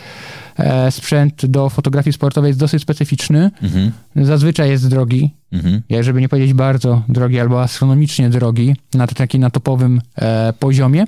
[0.57, 3.91] e, sprzęt do fotografii sportowej jest dosyć specyficzny, Mhm.
[4.15, 5.81] zazwyczaj jest drogi, Mhm.
[6.01, 11.05] żeby nie powiedzieć bardzo drogi albo astronomicznie drogi, na taki na topowym e, poziomie.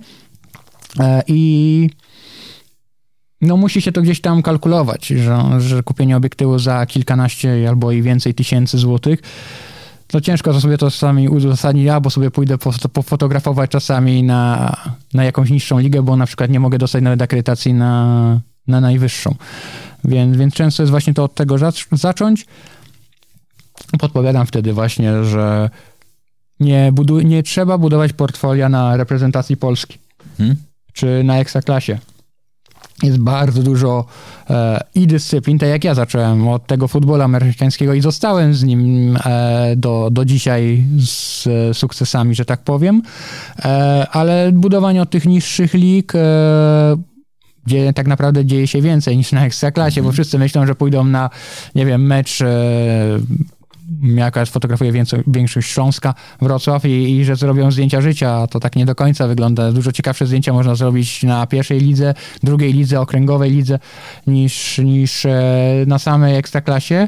[0.99, 1.89] E, I
[3.43, 8.01] no musi się to gdzieś tam kalkulować, że, że kupienie obiektywu za kilkanaście albo i
[8.01, 9.19] więcej tysięcy złotych
[10.13, 12.57] to ciężko to sobie to czasami uzasadnić, ja, bo sobie pójdę
[12.93, 14.75] pofotografować czasami na,
[15.13, 19.35] na jakąś niższą ligę, bo na przykład nie mogę dostać nawet akredytacji na, na najwyższą.
[20.03, 21.55] Więc, więc często jest właśnie to od tego
[21.91, 22.45] zacząć.
[23.99, 25.69] Podpowiadam wtedy właśnie, że
[26.59, 29.97] nie, budu- nie trzeba budować portfolia na reprezentacji Polski
[30.37, 30.55] hmm?
[30.93, 31.99] czy na ekstraklasie.
[33.03, 34.05] Jest bardzo dużo
[34.49, 39.17] e, i dyscyplin, tak jak ja zacząłem od tego futbolu amerykańskiego i zostałem z nim
[39.25, 43.01] e, do, do dzisiaj z e, sukcesami, że tak powiem,
[43.59, 46.97] e, ale budowanie od tych niższych lig e,
[47.65, 50.13] gdzie tak naprawdę dzieje się więcej niż na ekstraklasie, bo mhm.
[50.13, 51.29] wszyscy myślą, że pójdą na,
[51.75, 52.47] nie wiem, mecz e,
[54.01, 58.85] jaka fotografuje więcej, większość Śląska, Wrocław i, i, że zrobią zdjęcia życia, to tak nie
[58.85, 59.71] do końca wygląda.
[59.71, 62.13] Dużo ciekawsze zdjęcia można zrobić na pierwszej lidze,
[62.43, 63.79] drugiej lidze, okręgowej lidze
[64.27, 65.33] niż, niż e,
[65.87, 67.07] na samej ekstraklasie.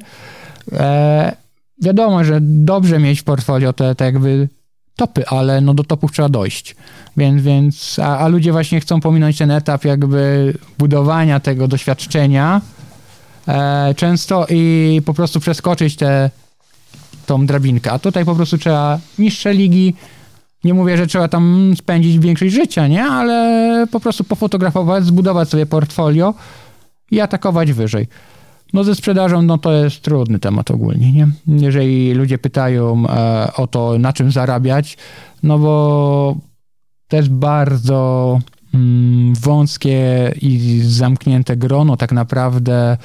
[0.71, 1.35] E,
[1.81, 4.49] wiadomo, że dobrze mieć w portfolio te, te jakby
[4.95, 6.75] topy, ale no do topów trzeba dojść.
[7.17, 12.61] Więc, więc a, a ludzie właśnie chcą pominąć ten etap jakby budowania tego doświadczenia
[13.47, 16.29] e, często i po prostu przeskoczyć te
[17.25, 17.91] tą drabinkę.
[17.91, 19.93] A tutaj po prostu trzeba niższe ligi.
[20.63, 23.03] Nie mówię, że trzeba tam spędzić większość życia, nie?
[23.03, 26.33] Ale po prostu pofotografować, zbudować sobie portfolio
[27.11, 28.07] i atakować wyżej.
[28.73, 31.27] No ze sprzedażą, no to jest trudny temat ogólnie, nie?
[31.47, 34.97] Jeżeli ludzie pytają e, o to, na czym zarabiać,
[35.43, 36.35] no bo
[37.07, 38.39] to jest bardzo
[39.41, 42.97] wąskie i zamknięte grono tak naprawdę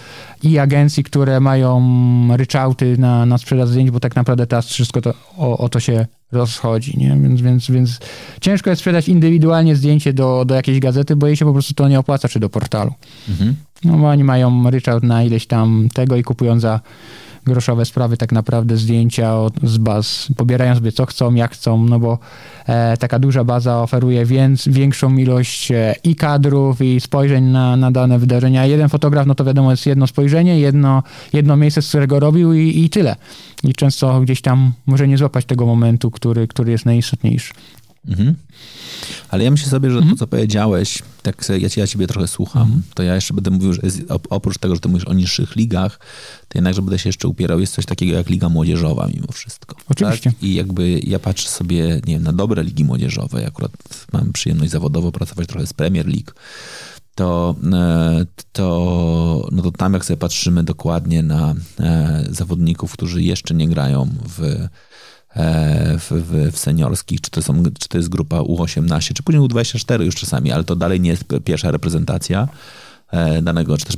[0.42, 1.80] i agencji, które mają
[2.36, 6.06] ryczałty na, na sprzedaż zdjęć, bo tak naprawdę teraz wszystko to, o, o to się
[6.32, 7.18] rozchodzi, nie?
[7.22, 7.98] Więc, więc, więc
[8.40, 11.88] ciężko jest sprzedać indywidualnie zdjęcie do, do jakiejś gazety, bo jej się po prostu to
[11.88, 12.92] nie opłaca, czy do portalu.
[13.28, 13.54] Mhm.
[13.84, 16.80] No bo oni mają ryczałt na ileś tam tego i kupują za
[17.50, 21.98] groszowe sprawy tak naprawdę zdjęcia od, z baz, pobierają sobie co chcą, jak chcą, no
[21.98, 22.18] bo
[22.66, 27.90] e, taka duża baza oferuje więc, większą ilość e, i kadrów, i spojrzeń na, na
[27.90, 28.66] dane wydarzenia.
[28.66, 32.84] Jeden fotograf, no to wiadomo, jest jedno spojrzenie, jedno, jedno miejsce, z którego robił i,
[32.84, 33.16] i tyle.
[33.64, 37.52] I często gdzieś tam może nie złapać tego momentu, który, który jest najistotniejszy.
[38.08, 38.34] Mhm.
[39.28, 40.14] Ale ja myślę sobie, że mhm.
[40.14, 42.82] to, co powiedziałeś, tak ja, ja ciebie trochę słucham, mhm.
[42.94, 45.98] to ja jeszcze będę mówił, że jest, oprócz tego, że ty mówisz o niższych ligach,
[46.48, 49.76] to jednakże będę się jeszcze upierał, jest coś takiego jak liga młodzieżowa mimo wszystko.
[49.88, 50.30] Oczywiście.
[50.30, 50.42] Tak?
[50.42, 53.72] I jakby ja patrzę sobie, nie wiem, na dobre ligi młodzieżowe, ja akurat
[54.12, 56.32] mam przyjemność zawodowo pracować trochę z Premier League,
[57.14, 63.54] to, e, to, no to tam jak sobie patrzymy dokładnie na e, zawodników, którzy jeszcze
[63.54, 64.68] nie grają w
[65.98, 70.02] w, w, w seniorskich, czy to, są, czy to jest grupa U18, czy później U24
[70.02, 72.48] już czasami, ale to dalej nie jest pierwsza reprezentacja
[73.10, 73.96] e, danego, czy też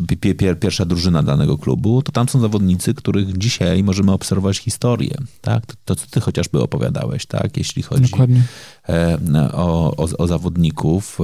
[0.61, 5.67] pierwsza drużyna danego klubu, to tam są zawodnicy, których dzisiaj możemy obserwować historię, tak?
[5.67, 7.57] To, to co ty chociażby opowiadałeś, tak?
[7.57, 8.43] Jeśli chodzi Dokładnie.
[8.89, 9.19] E,
[9.53, 11.19] o, o, o zawodników,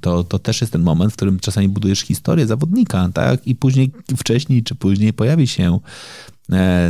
[0.00, 3.46] to, to też jest ten moment, w którym czasami budujesz historię zawodnika, tak?
[3.46, 6.33] I później, wcześniej czy później pojawi się E,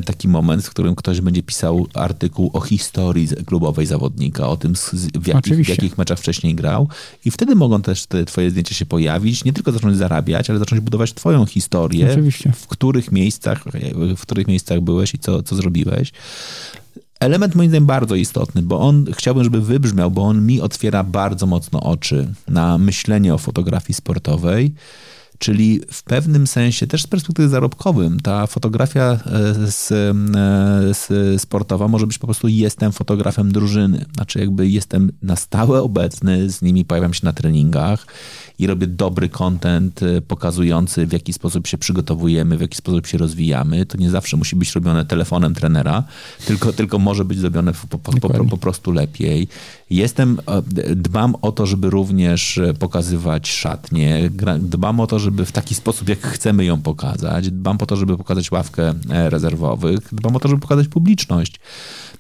[0.05, 4.75] taki moment, w którym ktoś będzie pisał artykuł o historii klubowej zawodnika, o tym,
[5.15, 6.89] w jakich, w jakich meczach wcześniej grał.
[7.25, 10.81] I wtedy mogą też te twoje zdjęcia się pojawić, nie tylko zacząć zarabiać, ale zacząć
[10.81, 12.53] budować twoją historię, Oczywiście.
[12.53, 13.65] w których miejscach,
[14.17, 16.13] w których miejscach byłeś i co, co zrobiłeś.
[17.21, 21.47] Element moim zdaniem bardzo istotny, bo on chciałbym, żeby wybrzmiał, bo on mi otwiera bardzo
[21.47, 24.75] mocno oczy na myślenie o fotografii sportowej
[25.39, 29.19] Czyli w pewnym sensie, też z perspektywy zarobkowym, ta fotografia e,
[29.71, 30.15] z, e,
[30.95, 34.05] z sportowa może być po prostu jestem fotografem drużyny.
[34.15, 38.07] Znaczy jakby jestem na stałe obecny, z nimi pojawiam się na treningach
[38.59, 43.19] i robię dobry content e, pokazujący, w jaki sposób się przygotowujemy, w jaki sposób się
[43.19, 43.87] rozwijamy.
[43.87, 46.05] To nie zawsze musi być robione telefonem trenera,
[46.47, 49.49] tylko, tylko może być zrobione po, po, po, po prostu lepiej.
[49.91, 50.39] Jestem,
[50.97, 56.21] dbam o to, żeby również pokazywać szatnie, dbam o to, żeby w taki sposób, jak
[56.21, 60.61] chcemy ją pokazać, dbam o to, żeby pokazać ławkę e, rezerwowych, dbam o to, żeby
[60.61, 61.61] pokazać publiczność.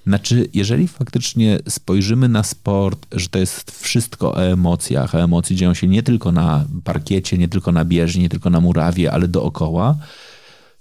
[0.06, 5.74] Znaczy, jeżeli faktycznie spojrzymy na sport, że to jest wszystko o emocjach, a emocje dzieją
[5.74, 9.96] się nie tylko na parkiecie, nie tylko na bieżni, nie tylko na murawie, ale dookoła,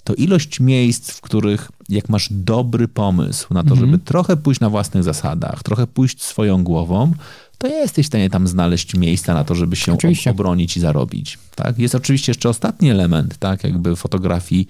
[0.03, 4.01] to ilość miejsc, w których jak masz dobry pomysł na to, żeby mhm.
[4.01, 7.13] trochę pójść na własnych zasadach, trochę pójść swoją głową,
[7.57, 10.31] to jesteś w stanie tam znaleźć miejsca na to, żeby się oczywiście.
[10.31, 11.39] obronić i zarobić.
[11.55, 11.79] Tak?
[11.79, 14.67] Jest oczywiście jeszcze ostatni element, tak, jakby fotografii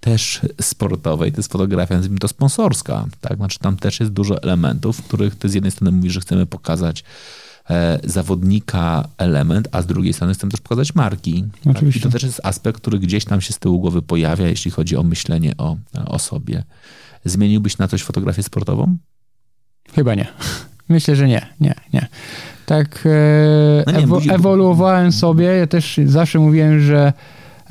[0.00, 3.36] też sportowej, to jest fotografia, nazwijmy to sponsorska, tak?
[3.36, 6.46] Znaczy tam też jest dużo elementów, w których ty z jednej strony mówisz, że chcemy
[6.46, 7.04] pokazać
[8.04, 11.44] zawodnika element, a z drugiej strony chcemy też pokazać marki.
[11.64, 11.96] Tak?
[11.96, 14.96] I to też jest aspekt, który gdzieś tam się z tyłu głowy pojawia, jeśli chodzi
[14.96, 16.62] o myślenie o, o sobie.
[17.24, 18.96] Zmieniłbyś na coś fotografię sportową?
[19.94, 20.26] Chyba nie.
[20.88, 22.08] Myślę, że nie, nie, nie.
[22.66, 25.44] Tak e, no nie, ewo, ewoluowałem sobie.
[25.44, 27.12] Ja też zawsze mówiłem, że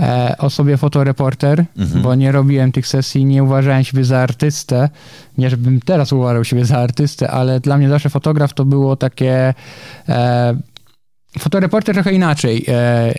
[0.02, 2.02] e, o sobie fotoreporter, mhm.
[2.02, 4.89] bo nie robiłem tych sesji, nie uważałem siebie za artystę.
[5.38, 9.54] Nie, żebym teraz uważał siebie za artystę, ale dla mnie zawsze fotograf to było takie...
[10.10, 10.56] E,
[11.39, 12.66] fotoreporter trochę inaczej.
[12.68, 13.14] E,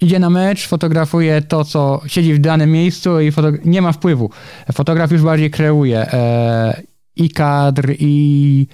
[0.00, 3.32] idzie na mecz, fotografuje to, co siedzi w danym miejscu i
[3.64, 4.30] nie ma wpływu.
[4.72, 6.82] Fotograf już bardziej kreuje e,
[7.16, 8.66] i kadr, i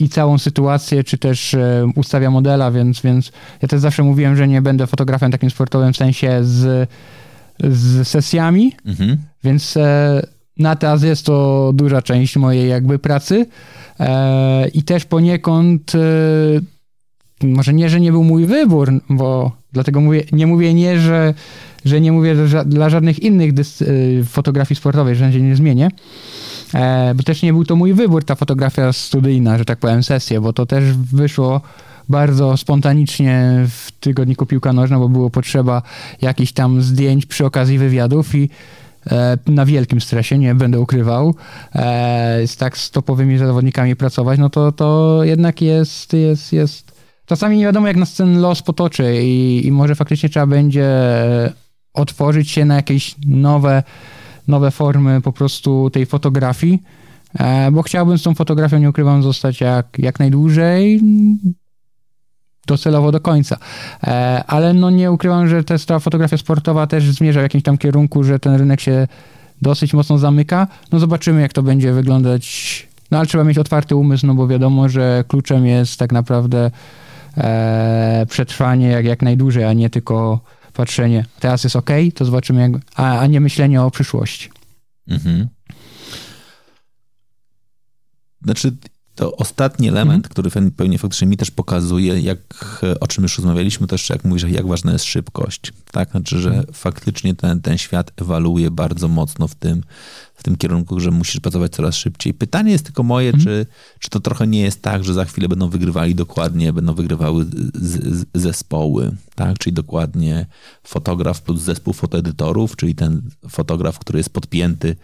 [0.00, 3.32] i całą sytuację, czy też e, ustawia modela, więc, więc
[3.62, 6.88] ja też zawsze mówiłem, że nie będę fotografem takim sportowym w sensie z,
[7.64, 9.16] z sesjami, mhm.
[9.44, 10.22] więc e,
[10.56, 13.46] na teraz jest to duża część mojej jakby pracy.
[14.74, 15.92] I też poniekąd
[17.42, 21.34] może nie, że nie był mój wybór, bo dlatego mówię, nie mówię nie, że,
[21.84, 22.36] że nie mówię
[22.66, 23.50] dla żadnych innych
[24.24, 25.94] fotografii sportowej, że się nie zmienię, E,
[27.14, 30.52] bo też nie był to mój wybór, ta fotografia studyjna, że tak powiem, sesję, bo
[30.52, 31.60] to też wyszło
[32.10, 35.82] bardzo spontanicznie w tygodniku Piłka Nożna, bo było potrzeba
[36.22, 38.50] jakichś tam zdjęć przy okazji wywiadów i
[39.10, 41.34] e, na wielkim stresie, nie będę ukrywał,
[41.74, 47.00] e, z tak z topowymi zawodnikami pracować, no to, to jednak jest, jest, jest...
[47.26, 50.88] Czasami nie wiadomo, jak nas ten los potoczy i, i może faktycznie trzeba będzie
[51.94, 53.82] otworzyć się na jakieś nowe
[54.50, 56.82] nowe formy po prostu tej fotografii,
[57.38, 61.00] e, bo chciałbym z tą fotografią, nie ukrywam, zostać jak, jak najdłużej,
[62.66, 63.56] docelowo do końca.
[64.04, 67.78] E, ale no nie ukrywam, że też ta fotografia sportowa też zmierza w jakimś tam
[67.78, 69.06] kierunku, że ten rynek się
[69.62, 70.66] dosyć mocno zamyka.
[70.92, 72.86] No zobaczymy, jak to będzie wyglądać.
[73.10, 76.70] No ale trzeba mieć otwarty umysł, no bo wiadomo, że kluczem jest tak naprawdę
[77.36, 80.40] e, przetrwanie jak, jak najdłużej, a nie tylko
[80.72, 84.50] patrzenie, teraz jest ok, to zobaczymy, jak, a, a nie myślenie o przyszłości.
[85.08, 85.48] Mhm.
[88.44, 88.76] Znaczy,
[89.20, 90.30] to ostatni element, mhm.
[90.30, 92.38] który pewnie faktycznie mi też pokazuje, jak,
[93.00, 95.72] o czym już rozmawialiśmy, też jak mówisz, jak ważna jest szybkość.
[95.92, 96.66] Tak, znaczy, że mhm.
[96.72, 99.82] faktycznie ten, ten świat ewoluuje bardzo mocno w tym,
[100.34, 102.34] w tym kierunku, że musisz pracować coraz szybciej.
[102.34, 103.44] Pytanie jest tylko moje, mhm.
[103.44, 103.66] czy,
[103.98, 107.50] czy to trochę nie jest tak, że za chwilę będą wygrywali dokładnie, będą wygrywały z,
[107.74, 109.58] z, zespoły, tak?
[109.58, 110.46] Czyli dokładnie
[110.84, 114.96] fotograf plus zespół fotoedytorów, czyli ten fotograf, który jest podpięty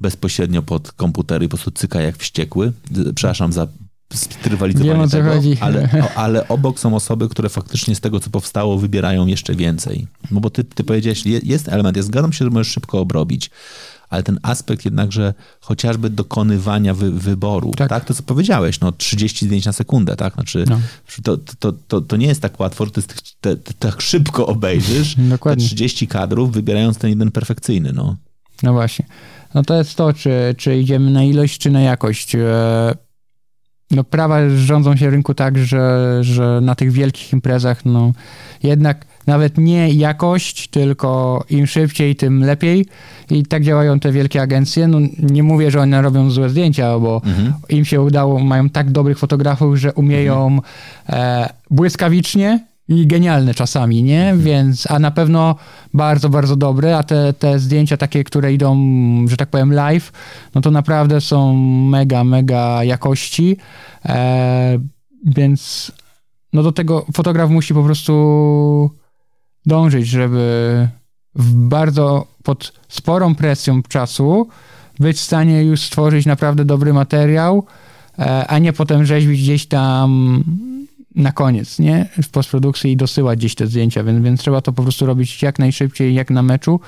[0.00, 2.72] bezpośrednio pod komputer i po prostu cyka jak wściekły.
[3.14, 3.66] Przepraszam za
[4.14, 5.30] strywalizowanie Wiem, tego,
[5.60, 10.06] ale, ale obok są osoby, które faktycznie z tego, co powstało, wybierają jeszcze więcej.
[10.30, 13.50] No bo ty, ty powiedziałeś, jest element, ja zgadzam się, że możesz szybko obrobić,
[14.08, 17.88] ale ten aspekt jednakże chociażby dokonywania wy, wyboru, tak.
[17.88, 18.04] tak.
[18.04, 20.34] To, co powiedziałeś, no 30 zdjęć na sekundę, tak?
[20.34, 20.80] Znaczy, no.
[21.22, 23.02] to, to, to, to nie jest tak łatwo, że ty
[23.78, 25.64] tak szybko obejrzysz Dokładnie.
[25.64, 28.16] te 30 kadrów, wybierając ten jeden perfekcyjny, no.
[28.62, 29.04] No właśnie.
[29.54, 32.34] No to jest to, czy, czy idziemy na ilość, czy na jakość.
[32.34, 32.38] E,
[33.90, 38.12] no prawa rządzą się rynku tak, że, że na tych wielkich imprezach, no
[38.62, 42.86] jednak nawet nie jakość, tylko im szybciej, tym lepiej.
[43.30, 44.88] I tak działają te wielkie agencje.
[44.88, 47.52] No, nie mówię, że one robią złe zdjęcia, bo mhm.
[47.68, 50.62] im się udało, mają tak dobrych fotografów, że umieją mhm.
[51.08, 54.20] e, błyskawicznie i genialne czasami, nie?
[54.20, 54.40] Mhm.
[54.40, 55.56] Więc, a na pewno
[55.94, 58.76] bardzo, bardzo dobre, a te, te zdjęcia takie, które idą,
[59.28, 60.12] że tak powiem, live,
[60.54, 61.56] no to naprawdę są
[61.88, 63.56] mega, mega jakości,
[64.04, 64.78] e,
[65.24, 65.92] więc
[66.52, 68.90] no do tego fotograf musi po prostu
[69.66, 70.88] dążyć, żeby
[71.34, 74.48] w bardzo pod sporą presją czasu
[75.00, 77.66] być w stanie już stworzyć naprawdę dobry materiał,
[78.18, 80.44] e, a nie potem rzeźbić gdzieś tam
[81.18, 82.06] na koniec, nie?
[82.22, 85.58] W postprodukcji i dosyłać gdzieś te zdjęcia, więc, więc trzeba to po prostu robić jak
[85.58, 86.80] najszybciej, jak na meczu.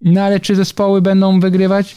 [0.00, 1.96] No ale czy zespoły będą wygrywać?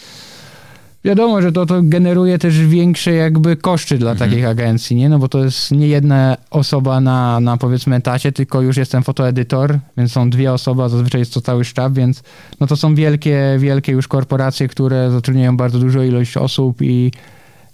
[1.06, 4.30] Wiadomo, że to, to generuje też większe jakby koszty dla mhm.
[4.30, 5.10] takich agencji, nie?
[5.10, 9.80] No bo to jest nie jedna osoba na, na powiedzmy etacie, tylko już jestem fotoedytor,
[9.98, 12.24] więc są dwie osoby, a zazwyczaj jest to cały sztab, więc
[12.60, 17.12] no to są wielkie, wielkie już korporacje, które zatrudniają bardzo dużą ilość osób i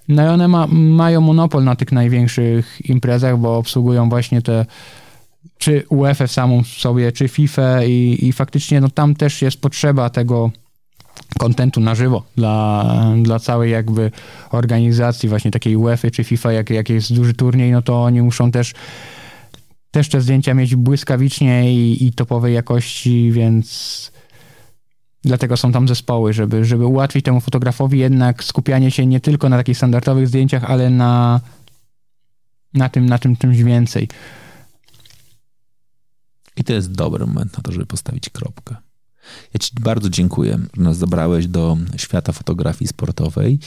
[0.07, 4.65] no i one ma, mają monopol na tych największych imprezach, bo obsługują właśnie te
[5.57, 10.51] czy UEFA samą sobie, czy FIFA i, i faktycznie no tam też jest potrzeba tego
[11.37, 12.85] kontentu na żywo dla,
[13.23, 14.11] dla całej jakby
[14.51, 18.51] organizacji właśnie takiej UEFA czy FIFA, jak, jak jest duży turniej, no to oni muszą
[18.51, 18.73] też
[19.91, 24.11] też te zdjęcia mieć błyskawicznie i, i topowej jakości, więc
[25.23, 29.57] Dlatego są tam zespoły, żeby, żeby ułatwić temu fotografowi jednak skupianie się nie tylko na
[29.57, 31.41] takich standardowych zdjęciach, ale na,
[32.73, 34.07] na tym, na tym czymś więcej.
[36.57, 38.75] I to jest dobry moment na to, żeby postawić kropkę.
[39.53, 43.59] Ja Ci bardzo dziękuję, że nas zabrałeś do świata fotografii sportowej.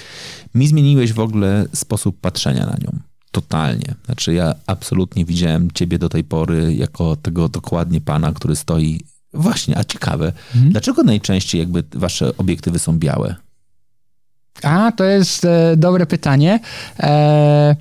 [0.55, 2.99] Mi zmieniłeś w ogóle sposób patrzenia na nią.
[3.31, 3.95] Totalnie.
[4.05, 9.01] Znaczy, ja absolutnie widziałem Ciebie do tej pory jako tego dokładnie pana, który stoi.
[9.35, 10.73] Właśnie, a ciekawe, mhm.
[10.73, 13.35] dlaczego najczęściej jakby Wasze obiektywy są białe?
[14.63, 16.61] A, to jest e, dobre pytanie.
[17.01, 17.77] E,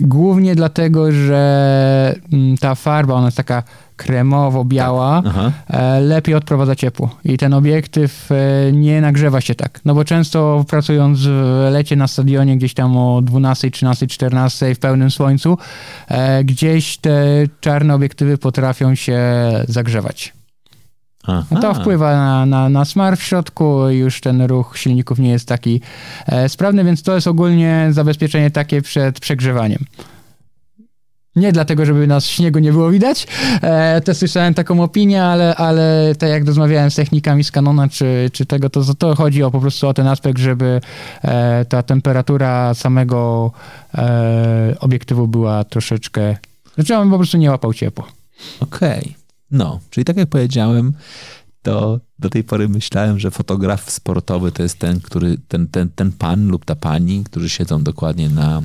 [0.00, 3.62] głównie dlatego, że mm, ta farba, ona jest taka
[3.96, 5.52] kremowo-biała, tak.
[5.68, 7.16] E, lepiej odprowadza ciepło.
[7.24, 9.80] I ten obiektyw e, nie nagrzewa się tak.
[9.84, 14.78] No bo często pracując w lecie na stadionie gdzieś tam o 12, 13, 14 w
[14.78, 15.58] pełnym słońcu,
[16.08, 17.24] e, gdzieś te
[17.60, 19.20] czarne obiektywy potrafią się
[19.68, 20.32] zagrzewać.
[21.26, 21.60] Aha.
[21.60, 25.48] To wpływa na, na, na smar w środku i już ten ruch silników nie jest
[25.48, 25.80] taki
[26.26, 29.84] e, sprawny, więc to jest ogólnie zabezpieczenie takie przed przegrzewaniem.
[31.36, 33.26] Nie dlatego, żeby nas śniegu nie było widać.
[33.62, 38.30] E, też słyszałem taką opinię, ale, ale tak jak rozmawiałem z technikami z Canona czy,
[38.32, 40.80] czy tego, to, to chodzi o po prostu o ten aspekt, żeby
[41.22, 43.52] e, ta temperatura samego
[43.94, 46.36] e, obiektywu była troszeczkę,
[46.74, 48.06] znaczy on po prostu nie łapał ciepło.
[48.60, 49.00] Okej.
[49.00, 49.21] Okay.
[49.52, 50.92] No, czyli tak jak powiedziałem,
[51.62, 56.12] to do tej pory myślałem, że fotograf sportowy to jest ten, który, ten, ten, ten
[56.12, 58.62] pan lub ta pani, którzy siedzą dokładnie na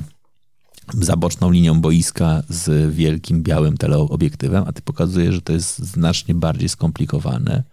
[0.94, 6.36] za boczną linią boiska z wielkim białym teleobiektywem, a ty pokazujesz, że to jest znacznie
[6.36, 7.64] bardziej skomplikowane.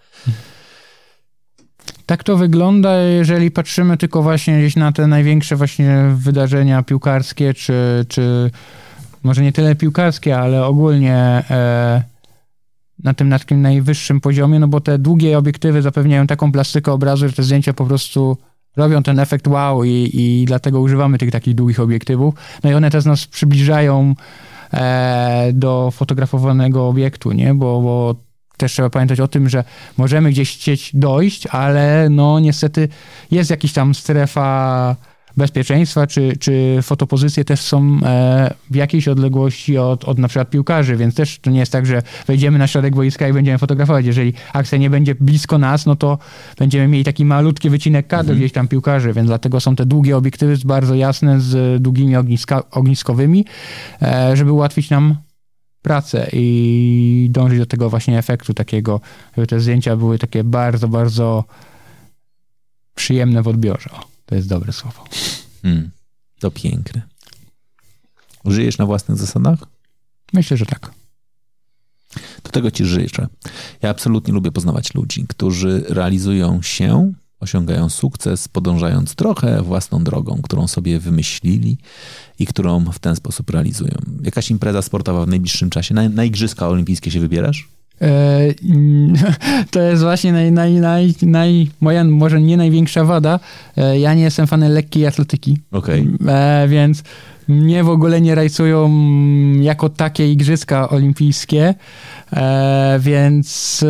[2.07, 8.07] Tak to wygląda, jeżeli patrzymy tylko właśnie gdzieś na te największe właśnie wydarzenia piłkarskie, czy,
[8.09, 8.51] czy
[9.23, 11.17] może nie tyle piłkarskie, ale ogólnie
[11.51, 12.14] e,
[13.03, 17.35] na tym takim najwyższym poziomie, no bo te długie obiektywy zapewniają taką plastykę obrazu, że
[17.35, 18.37] te zdjęcia po prostu
[18.77, 22.35] robią ten efekt wow i, i dlatego używamy tych takich długich obiektywów.
[22.65, 24.15] No i one też nas przybliżają
[24.73, 27.55] e, do fotografowanego obiektu, nie?
[27.55, 28.15] Bo, bo
[28.57, 29.65] też trzeba pamiętać o tym, że
[29.97, 32.89] możemy gdzieś chcieć dojść, ale no niestety
[33.31, 34.97] jest jakiś tam strefa
[35.37, 40.97] bezpieczeństwa, czy, czy fotopozycje też są e, w jakiejś odległości od, od na przykład piłkarzy,
[40.97, 44.07] więc też to nie jest tak, że wejdziemy na środek wojska i będziemy fotografować.
[44.07, 46.19] Jeżeli akcja nie będzie blisko nas, no to
[46.59, 48.39] będziemy mieli taki malutki wycinek kadru mhm.
[48.39, 53.45] gdzieś tam piłkarzy, więc dlatego są te długie obiektywy bardzo jasne z długimi ogniska, ogniskowymi,
[54.03, 55.17] e, żeby ułatwić nam
[55.83, 59.01] pracę i dążyć do tego właśnie efektu takiego,
[59.37, 61.45] żeby te zdjęcia były takie bardzo, bardzo
[62.95, 63.91] przyjemne w odbiorze.
[64.27, 65.05] To jest dobre słowo.
[65.63, 65.91] Hmm,
[66.41, 67.03] to piękne.
[68.45, 69.59] Żyjesz na własnych zasadach?
[70.33, 70.91] Myślę, że tak.
[72.45, 73.27] Do tego ci życzę.
[73.83, 80.69] Ja absolutnie lubię poznawać ludzi, którzy realizują się, osiągają sukces, podążając trochę własną drogą, którą
[80.69, 81.79] sobie wymyślili
[82.39, 83.95] i którą w ten sposób realizują.
[84.23, 85.95] Jakaś impreza sportowa w najbliższym czasie?
[85.95, 87.69] Na, na Igrzyska Olimpijskie się wybierasz?
[88.03, 88.55] E,
[89.71, 93.41] to jest właśnie naj, naj, naj, naj, moja może nie największa wada.
[93.77, 95.59] E, ja nie jestem fanem lekkiej atletyki.
[95.73, 96.09] Okay.
[96.29, 97.03] E, więc
[97.49, 98.91] mnie w ogóle nie rajcują
[99.61, 101.75] jako takie igrzyska olimpijskie,
[102.99, 103.85] więc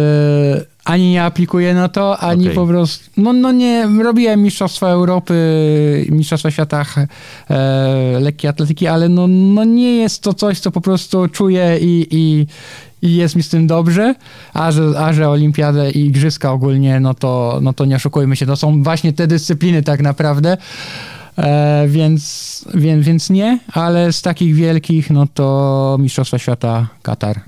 [0.85, 2.55] ani nie aplikuję na to, ani okay.
[2.55, 6.85] po prostu, no, no nie, robiłem Mistrzostwa Europy, Mistrzostwa Świata
[7.51, 12.06] e, lekkiej atletyki, ale no, no nie jest to coś, co po prostu czuję i,
[12.10, 12.47] i,
[13.05, 14.14] i jest mi z tym dobrze,
[14.52, 18.47] a że, a że olimpiadę i igrzyska ogólnie, no to, no to nie oszukujmy się,
[18.47, 20.56] to są właśnie te dyscypliny tak naprawdę,
[21.39, 27.40] e, więc, więc, więc nie, ale z takich wielkich, no to Mistrzostwa Świata Katar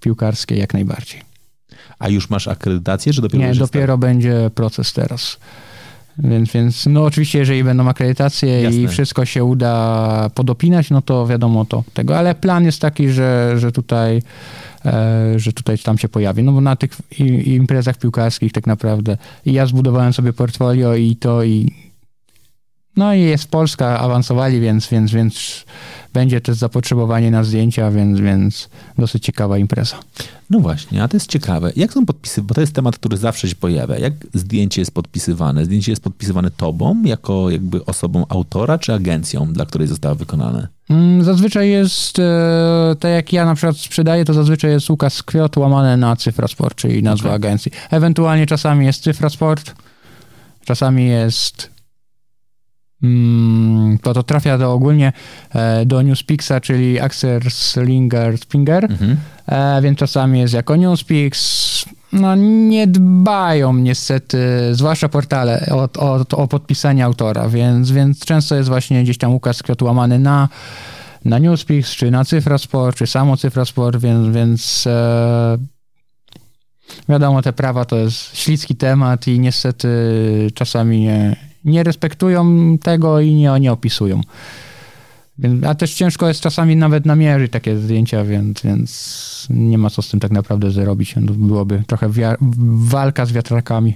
[0.00, 1.20] piłkarskie jak najbardziej.
[1.98, 5.38] A już masz akredytację, czy dopiero Nie, dopiero będzie proces teraz.
[6.24, 8.80] Więc, więc no oczywiście, jeżeli będą akredytacje Jasne.
[8.80, 13.54] i wszystko się uda podopinać, no to wiadomo to tego, ale plan jest taki, że,
[13.56, 14.22] że tutaj
[14.84, 16.42] e, że tutaj tam się pojawi.
[16.42, 16.90] No bo na tych
[17.44, 19.16] imprezach piłkarskich tak naprawdę
[19.46, 21.72] i ja zbudowałem sobie portfolio i to i
[22.96, 25.64] no i jest Polska, awansowali, więc, więc, więc
[26.12, 28.68] będzie też zapotrzebowanie na zdjęcia, więc, więc
[28.98, 29.96] dosyć ciekawa impreza.
[30.50, 31.72] No właśnie, a to jest ciekawe.
[31.76, 33.98] Jak są podpisy, bo to jest temat, który zawsze się pojawia.
[33.98, 35.64] Jak zdjęcie jest podpisywane?
[35.64, 40.68] Zdjęcie jest podpisywane tobą, jako jakby osobą autora, czy agencją, dla której zostało wykonane?
[40.90, 42.16] Mm, zazwyczaj jest,
[43.00, 47.02] tak jak ja na przykład sprzedaję, to zazwyczaj jest Łukasz Kwiot łamane na Cyfrasport, czyli
[47.02, 47.36] nazwa okay.
[47.36, 47.72] agencji.
[47.90, 49.74] Ewentualnie czasami jest Cyfrasport,
[50.64, 51.70] czasami jest
[54.02, 55.12] to to trafia do ogólnie
[55.54, 59.16] e, do Newspixa, czyli Axel Slinger Springer, mhm.
[59.46, 64.38] E, więc czasami jest jako Newspix, no, nie dbają niestety,
[64.72, 69.62] zwłaszcza portale, o, o, o podpisanie autora, więc, więc często jest właśnie gdzieś tam ukaz
[69.62, 70.48] kwiat łamany na,
[71.24, 75.58] na Newspeaks, czy na Cyfrasport, czy samo Cyfrasport, więc, więc e,
[77.08, 79.88] wiadomo, te prawa to jest ślicki temat i niestety
[80.54, 84.20] czasami nie, nie respektują tego i nie, nie opisują.
[85.66, 90.08] A też ciężko jest czasami nawet namierzyć takie zdjęcia, więc, więc nie ma co z
[90.08, 91.14] tym tak naprawdę zrobić.
[91.20, 92.10] Byłoby trochę
[92.70, 93.94] walka z wiatrakami.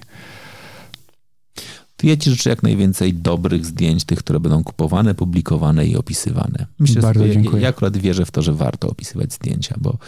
[2.04, 6.66] Ja ci życzę jak najwięcej dobrych zdjęć, tych, które będą kupowane, publikowane i opisywane.
[6.78, 7.56] Myślę, Bardzo że dziękuję.
[7.56, 9.98] Ja, ja akurat wierzę w to, że warto opisywać zdjęcia, bo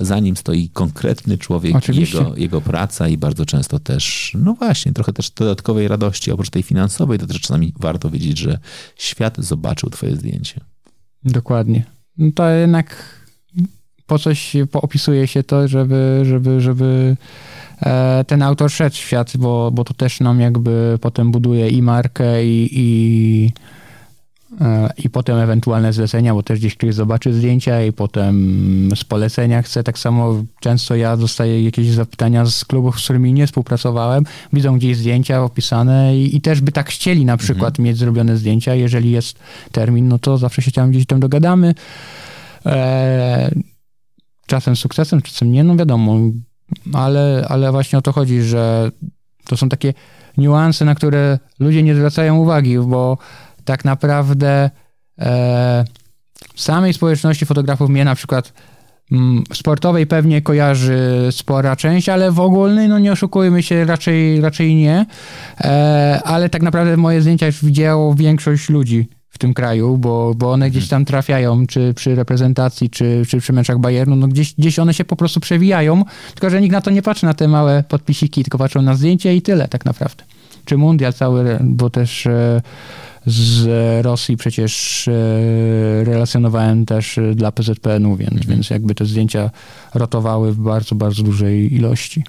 [0.00, 5.12] za nim stoi konkretny człowiek, jego, jego praca i bardzo często też, no właśnie, trochę
[5.12, 8.58] też dodatkowej radości, oprócz tej finansowej, to też czasami warto wiedzieć, że
[8.96, 10.60] świat zobaczył twoje zdjęcie.
[11.24, 11.84] Dokładnie.
[12.18, 12.96] No to jednak
[14.06, 17.16] po coś opisuje się to, żeby, żeby, żeby
[18.26, 22.46] ten autor szedł w świat, bo, bo to też nam jakby potem buduje i markę,
[22.46, 23.52] i, i
[24.60, 29.62] E, i potem ewentualne zlecenia, bo też gdzieś ktoś zobaczy zdjęcia i potem z polecenia
[29.62, 29.82] chce.
[29.82, 34.96] Tak samo często ja dostaję jakieś zapytania z klubów, z którymi nie współpracowałem, widzą gdzieś
[34.96, 37.84] zdjęcia opisane i, i też by tak chcieli na przykład mhm.
[37.84, 38.74] mieć zrobione zdjęcia.
[38.74, 39.38] Jeżeli jest
[39.72, 41.74] termin, no to zawsze się tam gdzieś tam dogadamy.
[42.66, 43.50] E,
[44.46, 46.18] czasem sukcesem, czasem nie, no wiadomo,
[46.92, 48.90] ale, ale właśnie o to chodzi, że
[49.44, 49.94] to są takie
[50.36, 53.18] niuanse, na które ludzie nie zwracają uwagi, bo
[53.64, 54.70] tak naprawdę
[55.20, 55.84] e,
[56.56, 58.52] samej społeczności fotografów mnie na przykład
[59.12, 64.74] mm, sportowej pewnie kojarzy spora część, ale w ogólnej, no nie oszukujmy się, raczej, raczej
[64.74, 65.06] nie.
[65.60, 70.52] E, ale tak naprawdę moje zdjęcia już widziało większość ludzi w tym kraju, bo, bo
[70.52, 74.78] one gdzieś tam trafiają, czy przy reprezentacji, czy, czy przy meczach Bayernu, no gdzieś, gdzieś
[74.78, 76.04] one się po prostu przewijają,
[76.34, 79.36] tylko że nikt na to nie patrzy, na te małe podpisiki, tylko patrzą na zdjęcie
[79.36, 80.24] i tyle tak naprawdę.
[80.64, 82.62] Czy mundial cały, bo też e,
[83.26, 83.66] z
[84.04, 85.12] Rosji przecież e,
[86.04, 88.50] relacjonowałem też e, dla PZPN-u, więc, mhm.
[88.50, 89.50] więc jakby te zdjęcia
[89.94, 92.24] rotowały w bardzo, bardzo dużej ilości.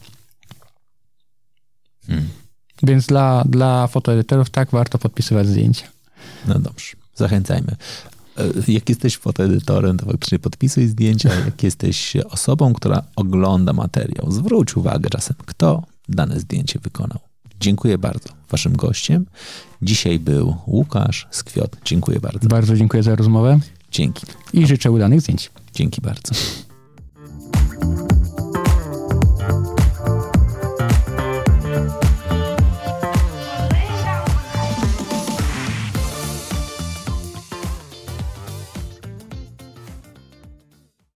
[2.07, 2.27] Hmm.
[2.83, 5.94] Więc dla, dla fotoedytorów tak warto podpisywać zdjęcia.
[6.47, 7.75] No dobrze, zachęcajmy.
[8.37, 11.33] E, jak jesteś fotoedytorem, to faktycznie podpisuj zdjęcia.
[11.45, 17.19] Jak jesteś osobą, która ogląda materiał, zwróć uwagę czasem, kto dane zdjęcie wykonał.
[17.59, 18.29] Dziękuję bardzo.
[18.49, 19.25] Waszym gościem
[19.81, 21.77] dzisiaj był Łukasz Skwiot.
[21.85, 22.47] Dziękuję bardzo.
[22.47, 23.59] Bardzo dziękuję za rozmowę.
[23.91, 24.25] Dzięki.
[24.53, 25.51] I życzę udanych zdjęć.
[25.73, 26.35] Dzięki bardzo.